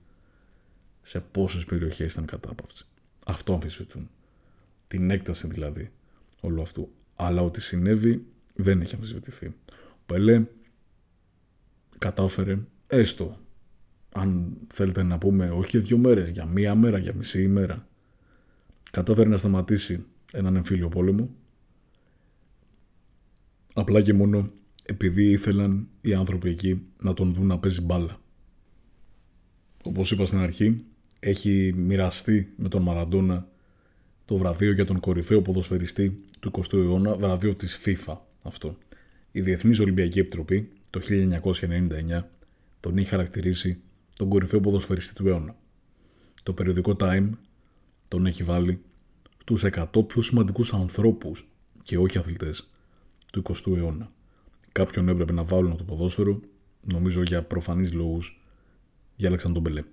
σε 1.01 1.21
πόσες 1.21 1.65
περιοχές 1.65 2.13
ήταν 2.13 2.25
κατάπαυση. 2.25 2.85
Αυτό 3.27 3.53
αμφισβητούν. 3.53 4.11
Την 4.87 5.11
έκταση 5.11 5.47
δηλαδή 5.47 5.91
όλου 6.41 6.63
αυτού. 6.63 6.93
Αλλά 7.17 7.43
ότι 7.43 7.61
συνέβη 7.61 8.27
δεν 8.55 8.81
έχει 8.81 8.95
αμφισβητηθεί. 8.95 9.47
Ο 9.47 10.03
Πελέ 10.07 10.45
κατάφερε 11.99 12.59
έστω 12.87 13.39
αν 14.13 14.57
θέλετε 14.73 15.03
να 15.03 15.19
πούμε 15.19 15.51
όχι 15.51 15.79
δύο 15.79 15.99
μέρες, 15.99 16.29
για 16.29 16.45
μία 16.45 16.75
μέρα, 16.75 16.99
για 16.99 17.15
μισή 17.15 17.43
ημέρα 17.43 17.89
κατάφερε 18.91 19.29
να 19.29 19.37
σταματήσει 19.37 20.05
έναν 20.33 20.57
εμφύλιο 20.57 20.89
πόλεμο 20.89 21.31
απλά 23.75 24.03
και 24.03 24.13
μόνο 24.13 24.51
επειδή 24.83 25.31
ήθελαν 25.31 25.89
οι 26.01 26.15
άνθρωποι 26.15 26.49
εκεί 26.49 26.87
να 26.99 27.15
τον 27.15 27.35
δουν 27.35 27.47
να 27.47 27.59
παίζει 27.59 27.81
μπάλα. 27.81 28.21
Όπως 29.85 30.11
είπα 30.11 30.25
στην 30.25 30.39
αρχή, 30.39 30.85
έχει 31.21 31.73
μοιραστεί 31.77 32.53
με 32.57 32.69
τον 32.69 32.83
Μαραντόνα 32.83 33.49
το 34.31 34.37
βραβείο 34.37 34.73
για 34.73 34.85
τον 34.85 35.01
κορυφαίο 35.01 35.43
ποδοσφαιριστή 35.43 36.25
του 36.41 36.51
20ου 36.55 36.73
αιώνα, 36.73 37.17
βραβείο 37.17 37.55
της 37.55 37.79
FIFA 37.85 38.17
αυτό. 38.43 38.77
Η 39.31 39.41
Διεθνής 39.41 39.81
Ολυμπιακή 39.81 40.19
Επιτροπή 40.19 40.71
το 40.91 41.01
1999 41.01 42.23
τον 42.81 42.97
είχε 42.97 43.09
χαρακτηρίσει 43.09 43.81
τον 44.17 44.29
κορυφαίο 44.29 44.61
ποδοσφαιριστή 44.61 45.15
του 45.15 45.29
αιώνα. 45.29 45.57
Το 46.43 46.53
περιοδικό 46.53 46.97
Time 47.01 47.31
τον 48.09 48.27
έχει 48.27 48.43
βάλει 48.43 48.83
στους 49.39 49.65
100 49.65 50.07
πιο 50.07 50.23
σημαντικούς 50.23 50.73
ανθρώπους 50.73 51.49
και 51.83 51.99
όχι 51.99 52.19
αθλητές 52.19 52.71
του 53.33 53.43
20ου 53.43 53.77
αιώνα. 53.77 54.13
Κάποιον 54.73 55.09
έπρεπε 55.09 55.33
να 55.33 55.45
βάλουν 55.45 55.77
το 55.77 55.85
ποδόσφαιρο, 55.85 56.41
νομίζω 56.81 57.23
για 57.23 57.43
προφανείς 57.43 57.93
λόγους, 57.93 58.41
διάλεξαν 59.17 59.53
τον 59.53 59.63
Μπελέ. 59.63 59.85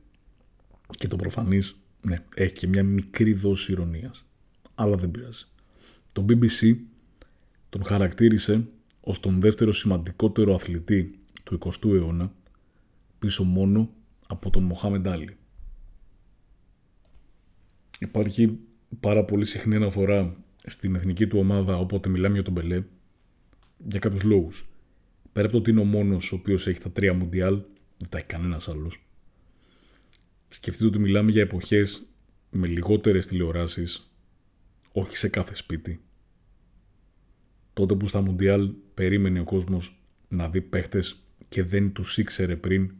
Και 0.98 1.08
το 1.08 1.16
προφανής, 1.16 1.82
ναι, 2.02 2.18
έχει 2.36 2.54
και 2.54 2.68
μια 2.68 2.84
μικρή 2.84 3.34
δόση 3.34 3.72
ηρωνίας. 3.72 4.27
Αλλά 4.80 4.96
δεν 4.96 5.12
πειράζει. 5.12 5.46
Το 6.14 6.26
BBC 6.30 6.78
τον 7.70 7.84
χαρακτήρισε 7.84 8.68
ως 9.02 9.20
τον 9.20 9.42
δεύτερο 9.42 9.72
σημαντικότερο 9.72 10.56
αθλητή 10.56 11.20
του 11.44 11.60
20ου 11.60 11.94
αιώνα, 11.94 12.34
πίσω 13.20 13.44
μόνο 13.44 13.90
από 14.28 14.50
τον 14.50 14.64
Μοχάμεντ 14.64 15.08
Άλλη. 15.08 15.38
Υπάρχει 18.00 18.60
πάρα 19.00 19.26
πολύ 19.26 19.46
συχνή 19.46 19.76
αναφορά 19.76 20.36
στην 20.64 20.96
εθνική 20.96 21.28
του 21.28 21.40
ομάδα 21.40 21.78
όποτε 21.78 22.10
μιλάμε 22.10 22.34
για 22.34 22.44
τον 22.44 22.54
Μπελέ 22.54 22.84
για 23.88 24.00
κάποιους 24.00 24.24
λόγους. 24.24 24.68
Πέρα 25.32 25.48
από 25.48 25.56
το 25.56 25.62
ότι 25.62 25.72
είναι 25.72 25.80
ο 25.80 25.84
μόνος 25.84 26.32
ο 26.32 26.36
οποίος 26.36 26.68
έχει 26.68 26.80
τα 26.80 26.92
τρία 26.92 27.14
Μουντιάλ, 27.14 27.62
δεν 27.98 28.10
τα 28.10 28.18
έχει 28.18 28.28
κανένας 28.28 28.68
άλλος. 28.68 29.06
Σκεφτείτε 30.48 30.86
ότι 30.86 31.00
μιλάμε 31.00 31.32
για 31.32 31.42
εποχές 31.42 32.06
με 32.50 32.68
λιγότερες 32.68 33.28
τηλεοράσεις, 33.28 34.12
όχι 35.00 35.18
σε 35.18 35.28
κάθε 35.28 35.56
σπίτι. 35.56 36.02
Τότε 37.74 37.96
που 37.96 38.08
στα 38.08 38.22
Μουντιάλ 38.22 38.72
περίμενε 38.94 39.40
ο 39.40 39.44
κόσμος 39.44 40.02
να 40.30 40.50
δει 40.50 40.62
παίχτες 40.62 41.24
και 41.50 41.64
δεν 41.64 41.92
τους 41.92 42.18
ήξερε 42.18 42.56
πριν 42.56 42.92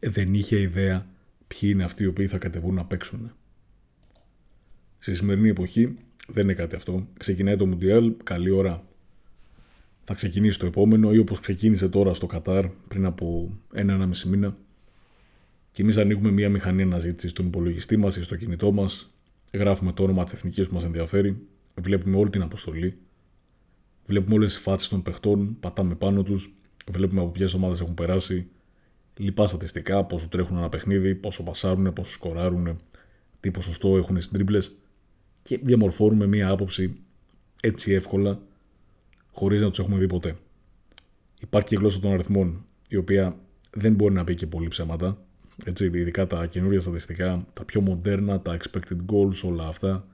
δεν 0.00 0.34
είχε 0.34 0.60
ιδέα 0.60 1.06
ποιοι 1.46 1.70
είναι 1.72 1.84
αυτοί 1.84 2.02
οι 2.02 2.06
οποίοι 2.06 2.26
θα 2.26 2.38
κατεβούν 2.38 2.74
να 2.74 2.84
παίξουν. 2.84 3.32
Στη 4.98 5.14
σημερινή 5.14 5.48
εποχή 5.48 5.98
δεν 6.28 6.44
είναι 6.44 6.54
κάτι 6.54 6.74
αυτό. 6.74 7.08
Ξεκινάει 7.18 7.56
το 7.56 7.66
Μουντιάλ, 7.66 8.14
καλή 8.22 8.50
ώρα 8.50 8.84
θα 10.04 10.14
ξεκινήσει 10.14 10.58
το 10.58 10.66
επόμενο 10.66 11.12
ή 11.12 11.18
όπως 11.18 11.40
ξεκίνησε 11.40 11.88
τώρα 11.88 12.14
στο 12.14 12.26
Κατάρ 12.26 12.68
πριν 12.68 13.04
από 13.04 13.56
ένα-ένα 13.72 14.06
μισή 14.06 14.28
μήνα 14.28 14.56
και 15.72 15.82
εμείς 15.82 15.96
ανοίγουμε 15.96 16.30
μια 16.30 16.48
μηχανή 16.48 16.82
αναζήτησης 16.82 17.30
στον 17.30 17.46
υπολογιστή 17.46 17.96
μας 17.96 18.16
ή 18.16 18.22
στο 18.22 18.36
κινητό 18.36 18.72
μας, 18.72 19.14
γράφουμε 19.52 19.92
το 19.92 20.02
όνομα 20.02 20.24
της 20.24 20.32
εθνικής 20.32 20.68
που 20.68 20.74
μας 20.74 20.84
ενδιαφέρει, 20.84 21.46
βλέπουμε 21.80 22.16
όλη 22.16 22.30
την 22.30 22.42
αποστολή, 22.42 22.98
βλέπουμε 24.06 24.34
όλες 24.34 24.52
τις 24.52 24.62
φάτσες 24.62 24.88
των 24.88 25.02
παιχτών, 25.02 25.56
πατάμε 25.60 25.94
πάνω 25.94 26.22
τους, 26.22 26.54
βλέπουμε 26.90 27.20
από 27.20 27.30
ποιες 27.30 27.54
ομάδες 27.54 27.80
έχουν 27.80 27.94
περάσει, 27.94 28.48
λοιπά 29.16 29.46
στατιστικά, 29.46 30.04
πόσο 30.04 30.28
τρέχουν 30.28 30.56
ένα 30.56 30.68
παιχνίδι, 30.68 31.14
πόσο 31.14 31.42
πασάρουν, 31.42 31.92
πόσο 31.92 32.12
σκοράρουν, 32.12 32.80
τι 33.40 33.50
ποσοστό 33.50 33.96
έχουν 33.96 34.20
στι 34.20 34.32
τρίπλε 34.32 34.58
και 35.42 35.58
διαμορφώνουμε 35.62 36.26
μία 36.26 36.48
άποψη 36.48 36.96
έτσι 37.60 37.92
εύκολα, 37.92 38.40
χωρίς 39.32 39.60
να 39.60 39.68
τους 39.68 39.78
έχουμε 39.78 39.98
δει 39.98 40.06
ποτέ. 40.06 40.36
Υπάρχει 41.40 41.68
και 41.68 41.74
η 41.74 41.78
γλώσσα 41.78 42.00
των 42.00 42.12
αριθμών, 42.12 42.64
η 42.88 42.96
οποία 42.96 43.38
δεν 43.70 43.94
μπορεί 43.94 44.14
να 44.14 44.24
πει 44.24 44.34
και 44.34 44.46
πολύ 44.46 44.68
ψέματα. 44.68 45.24
Έτσι, 45.64 45.84
ειδικά 45.84 46.26
τα 46.26 46.46
καινούργια 46.46 46.80
στατιστικά, 46.80 47.46
τα 47.52 47.64
πιο 47.64 47.80
μοντέρνα, 47.80 48.40
τα 48.40 48.56
expected 48.58 48.96
goals, 49.12 49.42
όλα 49.44 49.66
αυτά. 49.66 50.06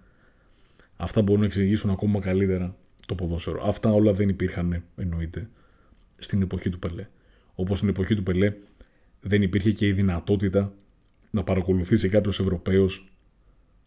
Αυτά 0.96 1.22
μπορούν 1.22 1.40
να 1.40 1.46
εξηγήσουν 1.46 1.90
ακόμα 1.90 2.20
καλύτερα 2.20 2.76
το 3.06 3.14
ποδόσφαιρο. 3.14 3.62
Αυτά 3.66 3.90
όλα 3.90 4.12
δεν 4.12 4.28
υπήρχαν, 4.28 4.82
εννοείται, 4.96 5.48
στην 6.16 6.42
εποχή 6.42 6.70
του 6.70 6.78
Πελέ. 6.78 7.06
Όπως 7.54 7.76
στην 7.76 7.88
εποχή 7.88 8.14
του 8.14 8.22
Πελέ, 8.22 8.54
δεν 9.20 9.42
υπήρχε 9.42 9.72
και 9.72 9.86
η 9.86 9.92
δυνατότητα 9.92 10.74
να 11.30 11.44
παρακολουθήσει 11.44 12.08
κάποιος 12.08 12.40
Ευρωπαίος 12.40 13.12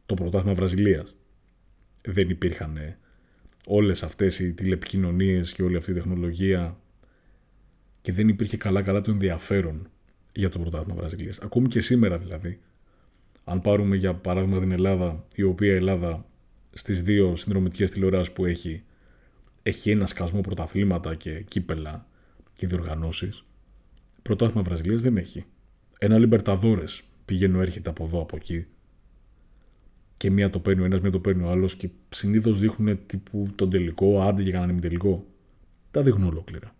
το 0.05 0.13
πρωτάθλημα 0.13 0.53
Βραζιλίας. 0.53 1.15
Δεν 2.01 2.29
υπήρχαν 2.29 2.77
ε, 2.77 2.97
όλες 3.65 4.03
αυτές 4.03 4.39
οι 4.39 4.53
τηλεπικοινωνίες 4.53 5.53
και 5.53 5.63
όλη 5.63 5.75
αυτή 5.75 5.91
η 5.91 5.93
τεχνολογία 5.93 6.77
και 8.01 8.11
δεν 8.11 8.27
υπήρχε 8.27 8.57
καλά-καλά 8.57 9.01
το 9.01 9.11
ενδιαφέρον 9.11 9.89
για 10.33 10.49
το 10.49 10.59
πρωτάθλημα 10.59 10.99
Βραζιλίας. 10.99 11.39
Ακόμη 11.39 11.67
και 11.67 11.79
σήμερα 11.79 12.17
δηλαδή, 12.17 12.59
αν 13.43 13.61
πάρουμε 13.61 13.95
για 13.95 14.13
παράδειγμα 14.13 14.59
την 14.59 14.71
Ελλάδα, 14.71 15.25
η 15.35 15.43
οποία 15.43 15.71
η 15.71 15.75
Ελλάδα 15.75 16.25
στις 16.73 17.03
δύο 17.03 17.35
συνδρομητικές 17.35 17.91
τηλεοράσεις 17.91 18.33
που 18.33 18.45
έχει, 18.45 18.83
έχει 19.63 19.91
ένα 19.91 20.05
σκασμό 20.05 20.41
πρωταθλήματα 20.41 21.15
και 21.15 21.41
κύπελα 21.41 22.07
και 22.55 22.67
διοργανώσεις, 22.67 23.43
Πρωτάθλημα 24.21 24.61
Βραζιλίας 24.61 25.01
δεν 25.01 25.17
έχει. 25.17 25.45
Ένα 25.99 26.17
Λιμπερταδόρες 26.17 27.03
πηγαίνει, 27.25 27.59
έρχεται 27.59 27.89
από 27.89 28.03
εδώ, 28.03 28.21
από 28.21 28.35
εκεί. 28.35 28.65
Και 30.17 30.31
μία 30.31 30.49
το 30.49 30.59
παίρνει 30.59 30.81
ο 30.81 30.85
ένας, 30.85 31.01
μία 31.01 31.11
το 31.11 31.19
παίρνει 31.19 31.43
ο 31.43 31.49
άλλος 31.49 31.75
και 31.75 31.89
συνήθως 32.09 32.59
δείχνουν 32.59 33.05
τύπου 33.05 33.47
τον 33.55 33.69
τελικό, 33.69 34.21
άντε 34.21 34.41
για 34.41 34.51
κανέναν 34.51 34.81
τελικό. 34.81 35.25
Τα 35.91 36.03
δείχνουν 36.03 36.27
ολόκληρα. 36.27 36.75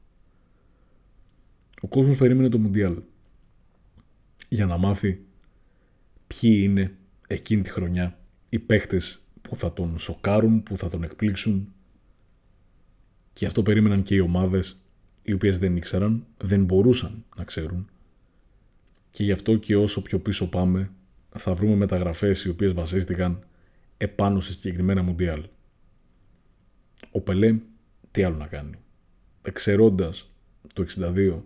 Ο 1.81 1.88
κόσμος 1.88 2.17
περίμενε 2.17 2.49
το 2.49 2.57
Μουντιάλ 2.57 3.01
για 4.49 4.65
να 4.65 4.77
μάθει 4.77 5.21
ποιοι 6.27 6.59
είναι 6.63 6.97
εκείνη 7.27 7.62
τη 7.62 7.69
χρονιά 7.69 8.19
οι 8.49 8.59
παίχτες 8.59 9.27
που 9.41 9.55
θα 9.55 9.73
τον 9.73 9.97
σοκάρουν, 9.97 10.63
που 10.63 10.77
θα 10.77 10.89
τον 10.89 11.03
εκπλήξουν 11.03 11.73
και 13.33 13.45
αυτό 13.45 13.63
περίμεναν 13.63 14.03
και 14.03 14.15
οι 14.15 14.19
ομάδες 14.19 14.79
οι 15.21 15.33
οποίες 15.33 15.59
δεν 15.59 15.75
ήξεραν, 15.75 16.25
δεν 16.38 16.63
μπορούσαν 16.63 17.25
να 17.35 17.43
ξέρουν 17.43 17.89
και 19.09 19.23
γι' 19.23 19.31
αυτό 19.31 19.55
και 19.55 19.75
όσο 19.75 20.01
πιο 20.01 20.19
πίσω 20.19 20.49
πάμε 20.49 20.91
θα 21.29 21.53
βρούμε 21.53 21.75
μεταγραφές 21.75 22.43
οι 22.43 22.49
οποίες 22.49 22.73
βασίστηκαν 22.73 23.43
επάνω 23.97 24.39
σε 24.39 24.51
συγκεκριμένα 24.51 25.03
Μουντιάλ. 25.03 25.45
Ο 27.12 27.21
Πελέ 27.21 27.59
τι 28.12 28.23
άλλο 28.23 28.35
να 28.35 28.47
κάνει. 28.47 28.77
Εξαιρώντας 29.41 30.31
το 30.73 30.85
62 30.99 31.41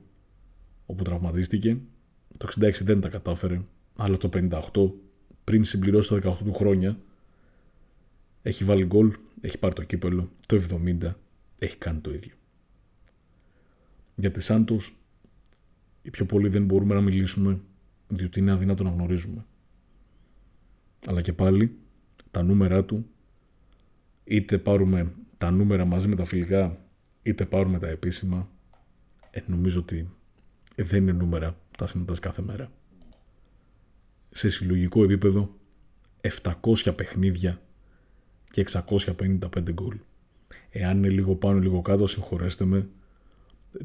όπου 0.85 1.03
τραυματίστηκε, 1.03 1.77
το 2.43 2.49
66 2.59 2.81
δεν 2.81 3.01
τα 3.01 3.09
κατάφερε, 3.09 3.61
αλλά 3.95 4.17
το 4.17 4.29
58 4.33 4.91
πριν 5.43 5.63
συμπληρώσει 5.63 6.09
τα 6.09 6.31
18 6.31 6.37
του 6.43 6.53
χρόνια 6.53 6.97
έχει 8.41 8.63
βάλει 8.63 8.85
γκολ, 8.85 9.13
έχει 9.41 9.57
πάρει 9.57 9.73
το 9.73 9.83
κύπελο, 9.83 10.31
το 10.47 10.61
70 11.01 11.13
έχει 11.59 11.77
κάνει 11.77 11.99
το 11.99 12.13
ίδιο. 12.13 12.33
Για 14.15 14.31
τη 14.31 14.41
Σάντος 14.41 14.97
οι 16.01 16.09
πιο 16.09 16.25
πολλοί 16.25 16.49
δεν 16.49 16.65
μπορούμε 16.65 16.93
να 16.93 17.01
μιλήσουμε 17.01 17.59
διότι 18.07 18.39
είναι 18.39 18.51
αδύνατο 18.51 18.83
να 18.83 18.89
γνωρίζουμε. 18.89 19.45
Αλλά 21.05 21.21
και 21.21 21.33
πάλι 21.33 21.75
τα 22.31 22.43
νούμερα 22.43 22.85
του 22.85 23.05
είτε 24.23 24.57
πάρουμε 24.57 25.13
τα 25.37 25.51
νούμερα 25.51 25.85
μαζί 25.85 26.07
με 26.07 26.15
τα 26.15 26.25
φιλικά 26.25 26.77
είτε 27.21 27.45
πάρουμε 27.45 27.79
τα 27.79 27.87
επίσημα 27.87 28.49
ε, 29.31 29.41
νομίζω 29.47 29.79
ότι 29.79 30.09
δεν 30.75 31.01
είναι 31.01 31.11
νούμερα 31.11 31.57
τα 31.77 31.87
συναντάς 31.87 32.19
κάθε 32.19 32.41
μέρα. 32.41 32.71
Σε 34.29 34.49
συλλογικό 34.49 35.03
επίπεδο 35.03 35.55
700 36.21 36.93
παιχνίδια 36.95 37.61
και 38.51 38.65
655 38.71 39.71
γκολ. 39.71 39.97
Εάν 40.71 40.97
είναι 40.97 41.09
λίγο 41.09 41.35
πάνω 41.35 41.59
λίγο 41.59 41.81
κάτω 41.81 42.07
συγχωρέστε 42.07 42.65
με 42.65 42.89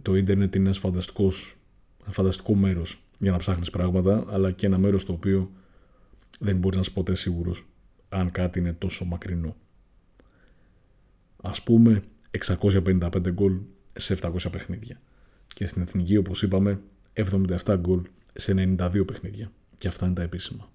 το 0.03 0.15
ίντερνετ 0.15 0.55
είναι 0.55 0.65
ένας 0.65 0.79
φανταστικός, 0.79 1.57
ένα 2.03 2.13
φανταστικό 2.13 2.55
μέρος 2.55 3.03
για 3.19 3.31
να 3.31 3.39
ψάχνεις 3.39 3.71
πράγματα 3.71 4.25
αλλά 4.29 4.51
και 4.51 4.67
ένα 4.67 4.79
μέρος 4.79 5.05
το 5.05 5.13
οποίο 5.13 5.51
δεν 6.39 6.57
μπορείς 6.57 6.77
να 6.77 6.83
είσαι 6.83 6.91
ποτέ 6.91 7.15
σίγουρος 7.15 7.67
αν 8.11 8.31
κάτι 8.31 8.59
είναι 8.59 8.73
τόσο 8.73 9.05
μακρινό. 9.05 9.57
Ας 11.43 11.63
πούμε 11.63 12.03
655 12.31 13.31
γκολ 13.33 13.61
σε 13.93 14.19
700 14.21 14.51
παιχνίδια 14.51 15.01
και 15.49 15.67
στην 15.67 15.83
εθνική 15.83 16.17
όπως 16.17 16.43
είπαμε 16.43 16.81
77 17.19 17.77
γκολ 17.79 18.03
σε 18.35 18.77
92 18.79 19.03
παιχνίδια 19.07 19.53
και 19.79 19.89
αυτά 19.89 20.07
είναι 20.07 20.15
τα 20.15 20.23
επίσημα. 20.23 20.71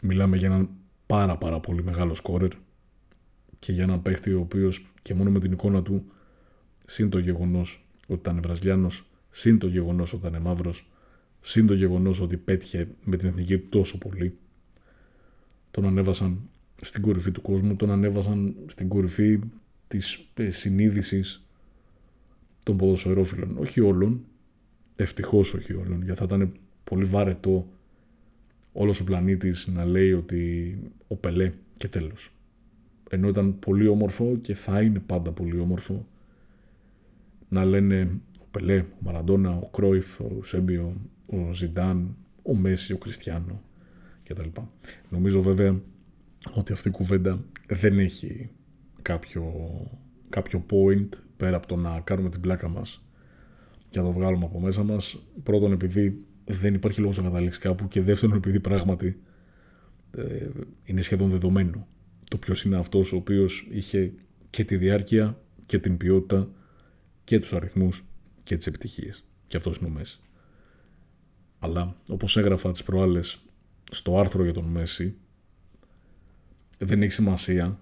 Μιλάμε 0.00 0.36
για 0.36 0.46
έναν 0.46 0.68
πάρα 1.06 1.38
πάρα 1.38 1.60
πολύ 1.60 1.82
μεγάλο 1.82 2.14
σκόρερ 2.14 2.50
και 3.58 3.72
για 3.72 3.82
έναν 3.82 4.02
παίχτη 4.02 4.32
ο 4.32 4.40
οποίος 4.40 4.92
και 5.02 5.14
μόνο 5.14 5.30
με 5.30 5.40
την 5.40 5.52
εικόνα 5.52 5.82
του 5.82 6.04
συν 6.86 7.10
το 7.10 7.18
γεγονός 7.18 7.86
ότι 8.06 8.20
ήταν 8.20 8.40
Βραζιλιάνος, 8.42 9.10
συν 9.30 9.58
το 9.58 9.66
γεγονός 9.66 10.12
ότι 10.12 10.26
ήταν 10.26 10.42
μαύρος, 10.42 10.90
συν 11.40 11.66
το 11.66 11.74
γεγονός 11.74 12.20
ότι 12.20 12.36
πέτυχε 12.36 12.88
με 13.04 13.16
την 13.16 13.28
εθνική 13.28 13.58
του 13.58 13.68
τόσο 13.68 13.98
πολύ, 13.98 14.38
τον 15.70 15.86
ανέβασαν 15.86 16.40
στην 16.76 17.02
κορυφή 17.02 17.30
του 17.30 17.42
κόσμου, 17.42 17.76
τον 17.76 17.90
ανέβασαν 17.90 18.54
στην 18.66 18.88
κορυφή 18.88 19.38
της 19.88 20.28
ε, 20.34 20.50
συνείδησης 20.50 21.46
των 22.62 22.76
ποδοσφαιρόφιλων. 22.76 23.56
Όχι 23.58 23.80
όλων, 23.80 24.24
ευτυχώς 24.96 25.54
όχι 25.54 25.72
όλων, 25.72 26.02
γιατί 26.02 26.18
θα 26.18 26.24
ήταν 26.24 26.52
πολύ 26.84 27.04
βαρετό 27.04 27.68
όλος 28.72 29.00
ο 29.00 29.04
πλανήτης 29.04 29.66
να 29.66 29.84
λέει 29.84 30.12
ότι 30.12 30.78
ο 31.08 31.16
Πελέ 31.16 31.52
και 31.72 31.88
τέλος. 31.88 32.34
Ενώ 33.10 33.28
ήταν 33.28 33.58
πολύ 33.58 33.86
όμορφο 33.86 34.36
και 34.40 34.54
θα 34.54 34.82
είναι 34.82 34.98
πάντα 34.98 35.32
πολύ 35.32 35.58
όμορφο 35.58 36.06
να 37.48 37.64
λένε 37.64 38.20
ο 38.40 38.44
Πελέ, 38.50 38.78
ο 38.78 38.96
Μαραντόνα, 38.98 39.56
ο 39.56 39.68
Κρόιφ, 39.70 40.20
ο 40.20 40.42
Σέμπιο, 40.42 40.96
ο 41.30 41.52
Ζιντάν, 41.52 42.16
ο 42.42 42.54
Μέση, 42.54 42.92
ο 42.92 42.98
Κριστιανό 42.98 43.62
κτλ. 44.24 44.48
Νομίζω 45.08 45.42
βέβαια 45.42 45.80
ότι 46.54 46.72
αυτή 46.72 46.88
η 46.88 46.90
κουβέντα 46.90 47.44
δεν 47.68 47.98
έχει 47.98 48.50
κάποιο, 49.02 49.44
κάποιο 50.28 50.64
point 50.70 51.08
πέρα 51.42 51.56
από 51.56 51.66
το 51.66 51.76
να 51.76 52.00
κάνουμε 52.00 52.28
την 52.28 52.40
πλάκα 52.40 52.68
μας 52.68 53.04
και 53.88 53.98
να 53.98 54.04
το 54.04 54.12
βγάλουμε 54.12 54.44
από 54.44 54.60
μέσα 54.60 54.82
μας. 54.82 55.22
Πρώτον 55.42 55.72
επειδή 55.72 56.26
δεν 56.44 56.74
υπάρχει 56.74 57.00
λόγος 57.00 57.16
να 57.16 57.22
καταλήξει 57.22 57.60
κάπου 57.60 57.88
και 57.88 58.02
δεύτερον 58.02 58.36
επειδή 58.36 58.60
πράγματι 58.60 59.22
ε, 60.10 60.48
είναι 60.84 61.00
σχεδόν 61.00 61.30
δεδομένο 61.30 61.86
το 62.28 62.36
ποιος 62.38 62.64
είναι 62.64 62.76
αυτός 62.76 63.12
ο 63.12 63.16
οποίος 63.16 63.68
είχε 63.70 64.12
και 64.50 64.64
τη 64.64 64.76
διάρκεια 64.76 65.38
και 65.66 65.78
την 65.78 65.96
ποιότητα 65.96 66.48
και 67.24 67.40
τους 67.40 67.52
αριθμούς 67.52 68.04
και 68.42 68.56
τις 68.56 68.66
επιτυχίες. 68.66 69.24
Και 69.46 69.56
αυτός 69.56 69.76
είναι 69.76 69.88
ο 69.88 69.90
Μέση. 69.90 70.20
Αλλά 71.58 71.96
όπως 72.08 72.36
έγραφα 72.36 72.70
τις 72.70 72.82
προάλλες 72.82 73.38
στο 73.90 74.18
άρθρο 74.18 74.44
για 74.44 74.52
τον 74.52 74.64
Μέση 74.64 75.16
δεν 76.78 77.02
έχει 77.02 77.12
σημασία 77.12 77.80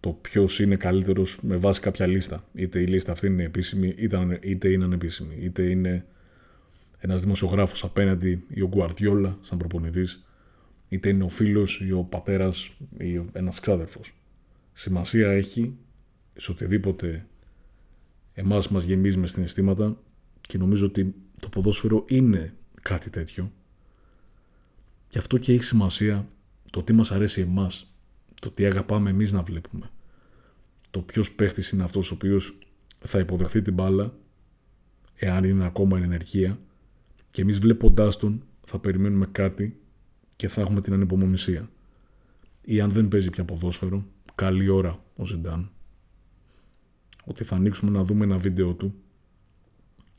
το 0.00 0.10
ποιος 0.10 0.60
είναι 0.60 0.76
καλύτερος 0.76 1.38
με 1.42 1.56
βάση 1.56 1.80
κάποια 1.80 2.06
λίστα. 2.06 2.44
Είτε 2.54 2.80
η 2.80 2.86
λίστα 2.86 3.12
αυτή 3.12 3.26
είναι 3.26 3.42
επίσημη, 3.42 3.94
είτε 4.42 4.68
είναι 4.68 4.84
ανεπίσημη. 4.84 5.36
Είτε 5.40 5.62
είναι 5.62 6.06
ένας 6.98 7.20
δημοσιογράφος 7.20 7.84
απέναντι 7.84 8.44
ή 8.48 8.62
ο 8.62 8.68
Γκουαρδιόλα, 8.68 9.38
σαν 9.42 9.58
προπονητής, 9.58 10.24
είτε 10.88 11.08
είναι 11.08 11.24
ο 11.24 11.28
φίλος 11.28 11.80
ή 11.80 11.92
ο 11.92 12.02
πατέρας 12.02 12.70
ή 12.98 13.22
ένας 13.32 13.60
ξάδερφος. 13.60 14.14
Σημασία 14.72 15.30
έχει 15.30 15.76
σε 16.32 16.50
οτιδήποτε 16.50 17.26
εμάς 18.34 18.68
μας 18.68 18.82
γεμίζει 18.82 19.18
με 19.18 19.26
συναισθήματα 19.26 19.98
και 20.40 20.58
νομίζω 20.58 20.86
ότι 20.86 21.14
το 21.40 21.48
ποδόσφαιρο 21.48 22.04
είναι 22.08 22.54
κάτι 22.82 23.10
τέτοιο. 23.10 23.52
Γι' 25.10 25.18
αυτό 25.18 25.38
και 25.38 25.52
έχει 25.52 25.62
σημασία 25.62 26.28
το 26.70 26.82
τι 26.82 26.92
μας 26.92 27.12
αρέσει 27.12 27.40
εμάς, 27.40 27.89
το 28.40 28.50
τι 28.50 28.66
αγαπάμε 28.66 29.10
εμείς 29.10 29.32
να 29.32 29.42
βλέπουμε. 29.42 29.90
Το 30.90 31.00
ποιος 31.00 31.34
παίχτης 31.34 31.70
είναι 31.70 31.82
αυτός 31.82 32.10
ο 32.10 32.14
οποίος 32.14 32.58
θα 32.98 33.18
υποδεχθεί 33.18 33.62
την 33.62 33.74
μπάλα, 33.74 34.14
εάν 35.14 35.44
είναι 35.44 35.66
ακόμα 35.66 35.96
εν 35.96 36.02
ενεργεία, 36.02 36.58
και 37.30 37.42
εμείς 37.42 37.58
βλέποντάς 37.58 38.16
τον 38.16 38.42
θα 38.64 38.78
περιμένουμε 38.78 39.26
κάτι 39.32 39.80
και 40.36 40.48
θα 40.48 40.60
έχουμε 40.60 40.80
την 40.80 40.92
ανυπομονησία. 40.92 41.70
Ή 42.64 42.80
αν 42.80 42.90
δεν 42.90 43.08
παίζει 43.08 43.30
πια 43.30 43.44
ποδόσφαιρο, 43.44 44.06
καλή 44.34 44.68
ώρα 44.68 45.04
ο 45.16 45.26
Ζιντάν, 45.26 45.70
ότι 47.24 47.44
θα 47.44 47.56
ανοίξουμε 47.56 47.90
να 47.90 48.04
δούμε 48.04 48.24
ένα 48.24 48.38
βίντεο 48.38 48.74
του 48.74 48.94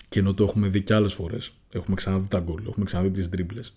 και 0.10 0.20
ενώ 0.20 0.34
το 0.34 0.44
έχουμε 0.44 0.68
δει 0.68 0.82
κι 0.82 0.94
άλλες 0.94 1.14
φορές, 1.14 1.54
έχουμε 1.70 1.96
ξαναδεί 1.96 2.28
τα 2.28 2.40
γκολ, 2.40 2.66
έχουμε 2.68 2.86
ξαναδεί 2.86 3.12
τις 3.12 3.30
τρίπλες, 3.30 3.76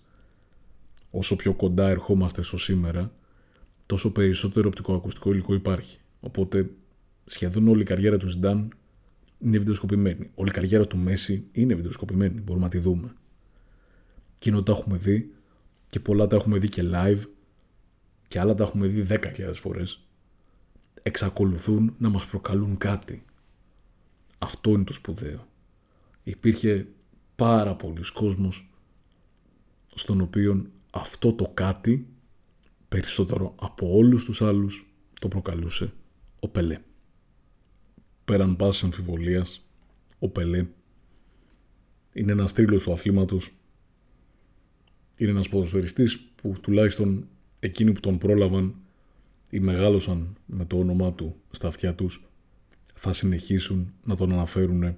όσο 1.09 1.35
πιο 1.35 1.53
κοντά 1.53 1.87
ερχόμαστε 1.87 2.41
στο 2.41 2.57
σήμερα, 2.57 3.11
τόσο 3.85 4.11
περισσότερο 4.11 4.67
οπτικοακουστικό 4.67 5.31
υλικό 5.31 5.53
υπάρχει. 5.53 5.99
Οπότε 6.19 6.69
σχεδόν 7.25 7.67
όλη 7.67 7.81
η 7.81 7.85
καριέρα 7.85 8.17
του 8.17 8.27
Ζιντάν 8.27 8.73
είναι 9.39 9.57
βιντεοσκοπημένη. 9.57 10.29
Όλη 10.35 10.49
η 10.49 10.53
καριέρα 10.53 10.87
του 10.87 10.97
Μέση 10.97 11.47
είναι 11.51 11.73
βιντεοσκοπημένη. 11.73 12.41
Μπορούμε 12.41 12.65
να 12.65 12.71
τη 12.71 12.79
δούμε. 12.79 13.13
Εκείνο 14.35 14.63
τα 14.63 14.71
έχουμε 14.71 14.97
δει 14.97 15.33
και 15.87 15.99
πολλά 15.99 16.27
τα 16.27 16.35
έχουμε 16.35 16.57
δει 16.57 16.69
και 16.69 16.83
live 16.93 17.21
και 18.27 18.39
άλλα 18.39 18.55
τα 18.55 18.63
έχουμε 18.63 18.87
δει 18.87 19.05
10.000 19.09 19.51
φορές 19.53 20.05
εξακολουθούν 21.07 21.95
να 21.97 22.09
μας 22.09 22.25
προκαλούν 22.25 22.77
κάτι. 22.77 23.25
Αυτό 24.37 24.71
είναι 24.71 24.83
το 24.83 24.93
σπουδαίο. 24.93 25.47
Υπήρχε 26.23 26.87
πάρα 27.35 27.75
πολλοί 27.75 28.01
κόσμος 28.13 28.69
στον 29.93 30.21
οποίο 30.21 30.65
αυτό 30.91 31.33
το 31.33 31.51
κάτι 31.53 32.07
περισσότερο 32.95 33.55
από 33.59 33.95
όλους 33.97 34.25
τους 34.25 34.41
άλλους 34.41 34.93
το 35.19 35.27
προκαλούσε 35.27 35.93
ο 36.39 36.47
Πελέ. 36.47 36.79
Πέραν 38.25 38.55
πάσης 38.55 38.83
αμφιβολίας, 38.83 39.65
ο 40.19 40.29
Πελέ 40.29 40.67
είναι 42.13 42.31
ένας 42.31 42.53
τρίλος 42.53 42.83
του 42.83 42.91
αθλήματος. 42.91 43.51
Είναι 45.17 45.31
ένας 45.31 45.49
ποδοσφαιριστής 45.49 46.19
που 46.19 46.55
τουλάχιστον 46.61 47.27
εκείνοι 47.59 47.91
που 47.91 47.99
τον 47.99 48.17
πρόλαβαν 48.17 48.75
ή 49.49 49.59
μεγάλωσαν 49.59 50.37
με 50.45 50.65
το 50.65 50.77
όνομά 50.77 51.13
του 51.13 51.35
στα 51.51 51.67
αυτιά 51.67 51.95
τους 51.95 52.25
θα 52.93 53.13
συνεχίσουν 53.13 53.93
να 54.03 54.15
τον 54.15 54.31
αναφέρουν 54.31 54.97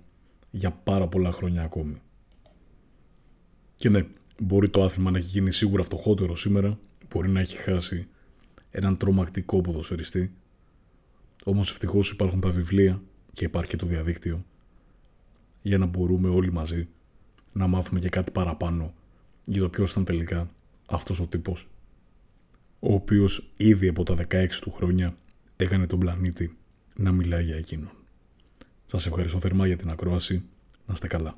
για 0.50 0.72
πάρα 0.72 1.08
πολλά 1.08 1.32
χρόνια 1.32 1.64
ακόμη. 1.64 2.02
Και 3.76 3.90
ναι, 3.90 4.08
μπορεί 4.40 4.70
το 4.70 4.84
άθλημα 4.84 5.12
να 5.12 5.18
έχει 5.18 5.28
γίνει 5.28 5.52
σίγουρα 5.52 5.84
φτωχότερο 5.84 6.36
σήμερα, 6.36 6.80
μπορεί 7.18 7.30
να 7.30 7.40
έχει 7.40 7.58
χάσει 7.58 8.08
έναν 8.72 8.98
τρομακτικό 8.98 9.62
ποδοσφαιριστή, 9.62 10.32
όμως 11.44 11.72
ευτυχώς 11.72 12.12
υπάρχουν 12.12 12.40
τα 12.40 12.50
βιβλία 12.50 13.02
και 13.34 13.46
υπάρχει 13.46 13.70
και 13.70 13.78
το 13.78 13.86
διαδίκτυο 13.86 14.46
για 15.62 15.78
να 15.78 15.86
μπορούμε 15.86 16.30
όλοι 16.30 16.52
μαζί 16.52 16.88
να 17.54 17.68
μάθουμε 17.68 18.00
και 18.00 18.10
κάτι 18.10 18.32
παραπάνω 18.32 18.94
για 19.46 19.62
το 19.62 19.70
ποιος 19.70 19.92
ήταν 19.92 20.04
τελικά 20.04 20.50
αυτός 20.86 21.20
ο 21.20 21.28
τύπος 21.28 21.68
ο 22.80 22.94
οποίος 22.94 23.52
ήδη 23.58 23.88
από 23.88 24.04
τα 24.04 24.16
16 24.30 24.48
του 24.62 24.72
χρόνια 24.72 25.18
έκανε 25.56 25.88
τον 25.88 26.00
πλανήτη 26.00 26.58
να 26.96 27.12
μιλάει 27.12 27.44
για 27.44 27.56
εκείνον. 27.56 27.92
Σας 28.86 29.06
ευχαριστώ 29.06 29.40
θερμά 29.40 29.68
για 29.68 29.78
την 29.78 29.90
ακρόαση. 29.90 30.44
Να 30.86 30.94
είστε 30.94 31.08
καλά. 31.08 31.38